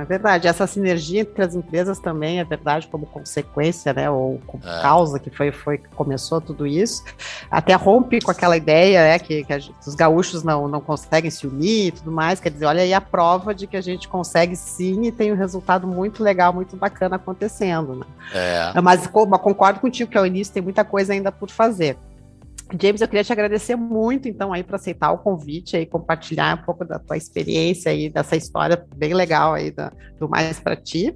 É 0.00 0.04
verdade, 0.04 0.48
essa 0.48 0.66
sinergia 0.66 1.20
entre 1.20 1.42
as 1.42 1.54
empresas 1.54 2.00
também 2.00 2.40
é 2.40 2.44
verdade 2.44 2.88
como 2.88 3.06
consequência, 3.06 3.92
né, 3.92 4.10
ou 4.10 4.40
como 4.46 4.62
é. 4.66 4.82
causa 4.82 5.18
que 5.20 5.30
foi, 5.30 5.52
foi 5.52 5.78
que 5.78 5.88
começou 5.90 6.40
tudo 6.40 6.66
isso, 6.66 7.04
até 7.48 7.72
rompe 7.74 8.20
com 8.20 8.32
aquela 8.32 8.56
ideia, 8.56 9.02
né, 9.02 9.18
que, 9.18 9.44
que 9.44 9.54
os 9.86 9.94
gaúchos 9.94 10.42
não, 10.42 10.66
não 10.66 10.80
conseguem 10.80 11.30
se 11.30 11.46
unir 11.46 11.86
e 11.86 11.92
tudo 11.92 12.10
mais, 12.10 12.40
quer 12.40 12.50
dizer, 12.50 12.66
olha 12.66 12.82
aí 12.82 12.92
a 12.92 13.00
prova 13.00 13.54
de 13.54 13.66
que 13.68 13.76
a 13.76 13.80
gente 13.80 14.08
consegue 14.08 14.56
sim 14.56 15.02
e 15.04 15.12
tem 15.12 15.32
um 15.32 15.36
resultado 15.36 15.86
muito 15.86 16.22
legal, 16.22 16.52
muito 16.52 16.76
bacana 16.76 17.16
acontecendo, 17.16 17.94
né. 17.94 18.06
É. 18.32 18.80
Mas 18.80 19.06
concordo 19.06 19.78
contigo 19.78 20.10
que 20.10 20.18
ao 20.18 20.26
início 20.26 20.52
tem 20.52 20.62
muita 20.62 20.84
coisa 20.84 21.12
ainda 21.12 21.30
por 21.30 21.48
fazer. 21.48 21.96
James, 22.80 23.00
eu 23.00 23.08
queria 23.08 23.24
te 23.24 23.32
agradecer 23.32 23.76
muito, 23.76 24.28
então, 24.28 24.52
aí, 24.52 24.62
por 24.62 24.76
aceitar 24.76 25.12
o 25.12 25.18
convite 25.18 25.76
e 25.76 25.86
compartilhar 25.86 26.58
um 26.58 26.64
pouco 26.64 26.84
da 26.84 26.98
tua 26.98 27.16
experiência 27.16 27.90
aí, 27.90 28.08
dessa 28.08 28.36
história 28.36 28.84
bem 28.96 29.12
legal 29.12 29.54
aí 29.54 29.70
da, 29.70 29.92
do 30.18 30.28
Mais 30.28 30.58
para 30.58 30.76
Ti. 30.76 31.14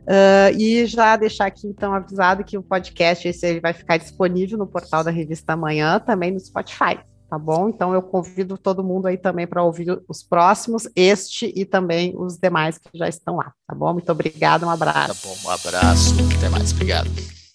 Uh, 0.00 0.58
e 0.58 0.86
já 0.86 1.16
deixar 1.16 1.46
aqui, 1.46 1.68
então, 1.68 1.94
avisado 1.94 2.42
que 2.42 2.58
o 2.58 2.62
podcast 2.62 3.28
esse 3.28 3.46
ele 3.46 3.60
vai 3.60 3.72
ficar 3.72 3.96
disponível 3.96 4.58
no 4.58 4.66
portal 4.66 5.04
da 5.04 5.10
Revista 5.10 5.52
Amanhã, 5.52 6.00
também 6.00 6.32
no 6.32 6.40
Spotify, 6.40 6.98
tá 7.28 7.38
bom? 7.38 7.68
Então, 7.68 7.94
eu 7.94 8.02
convido 8.02 8.58
todo 8.58 8.82
mundo 8.82 9.06
aí 9.06 9.16
também 9.16 9.46
para 9.46 9.62
ouvir 9.62 10.02
os 10.08 10.22
próximos, 10.22 10.88
este 10.96 11.52
e 11.54 11.64
também 11.64 12.12
os 12.16 12.38
demais 12.38 12.76
que 12.76 12.98
já 12.98 13.08
estão 13.08 13.36
lá, 13.36 13.52
tá 13.68 13.74
bom? 13.74 13.92
Muito 13.92 14.10
obrigada, 14.10 14.66
um 14.66 14.70
abraço. 14.70 15.22
Tá 15.22 15.28
bom, 15.28 15.48
um 15.48 15.50
abraço, 15.52 16.14
até 16.36 16.48
mais, 16.48 16.72
obrigado. 16.72 17.39